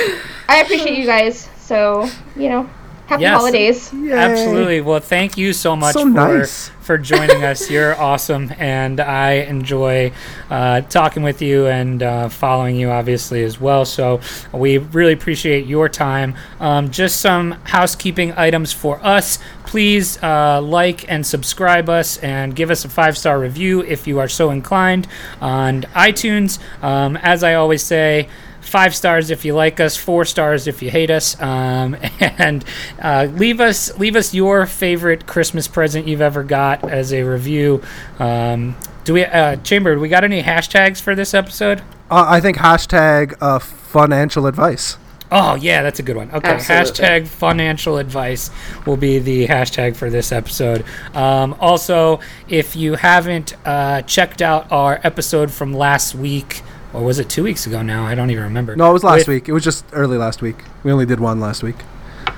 [0.49, 1.47] I appreciate you guys.
[1.59, 2.67] So, you know,
[3.07, 3.35] happy Yes.
[3.37, 3.93] holidays.
[3.93, 4.11] Yay.
[4.13, 4.81] Absolutely.
[4.81, 6.69] Well, thank you so much So for nice.
[6.81, 7.69] for joining us.
[7.71, 10.11] You're awesome, and I enjoy
[10.49, 13.85] uh, talking with you and uh, following you, obviously as well.
[13.85, 14.19] So
[14.53, 16.35] we really appreciate your time.
[16.59, 19.39] Um, just some housekeeping items for us.
[19.65, 24.19] Please uh, like and subscribe us, and give us a five star review if you
[24.19, 25.07] are so inclined
[25.41, 26.59] on iTunes.
[26.83, 28.29] Um, as I always say
[28.67, 32.63] five stars if you like us, four stars if you hate us, um, and
[33.01, 37.81] uh, leave us leave us your favorite Christmas present you've ever got as a review.
[38.19, 39.95] Um, do we, uh, Chamber?
[39.95, 41.79] Do we got any hashtags for this episode?
[42.11, 44.97] Uh, I think hashtag uh, financial advice.
[45.31, 46.31] Oh yeah, that's a good one.
[46.31, 47.03] Okay, Absolutely.
[47.03, 48.49] hashtag financial advice
[48.85, 50.85] will be the hashtag for this episode.
[51.13, 56.61] Um, also, if you haven't uh, checked out our episode from last week,
[56.93, 58.05] or was it two weeks ago now?
[58.05, 58.75] I don't even remember.
[58.75, 59.49] No, it was last With- week.
[59.49, 60.57] It was just early last week.
[60.83, 61.75] We only did one last week.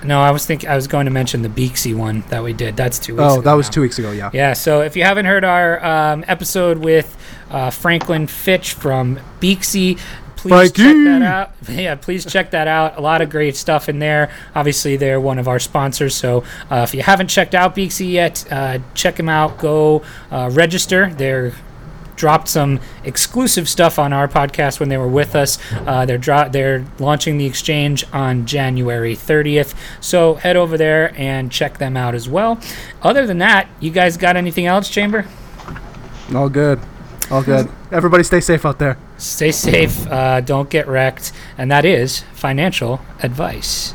[0.04, 2.78] No, I was thinking I was going to mention the Beaxy one that we did.
[2.78, 3.24] That's two weeks.
[3.24, 3.72] Oh, ago that was now.
[3.72, 4.12] two weeks ago.
[4.12, 4.30] Yeah.
[4.34, 7.18] Yeah, so if you haven't heard our um, episode with
[7.50, 10.00] uh, Franklin Fitch from Beaxy,
[10.38, 11.52] please check that out.
[11.70, 12.98] Yeah, please check that out.
[12.98, 14.32] A lot of great stuff in there.
[14.56, 18.46] Obviously, they're one of our sponsors, so uh, if you haven't checked out Beaxy yet,
[18.52, 19.58] uh, check them out.
[19.58, 21.10] Go uh, register.
[21.14, 21.52] They're
[22.20, 25.58] dropped some exclusive stuff on our podcast when they were with us.
[25.74, 31.52] Uh, they're dro- they're launching the exchange on January 30th, so head over there and
[31.52, 32.60] check them out as well.
[33.02, 35.26] Other than that, you guys got anything else, Chamber?
[36.36, 36.80] All good.
[37.32, 37.70] All good.
[37.92, 38.98] Everybody stay safe out there.
[39.18, 43.94] Stay safe, uh, don't get wrecked, and that is financial advice.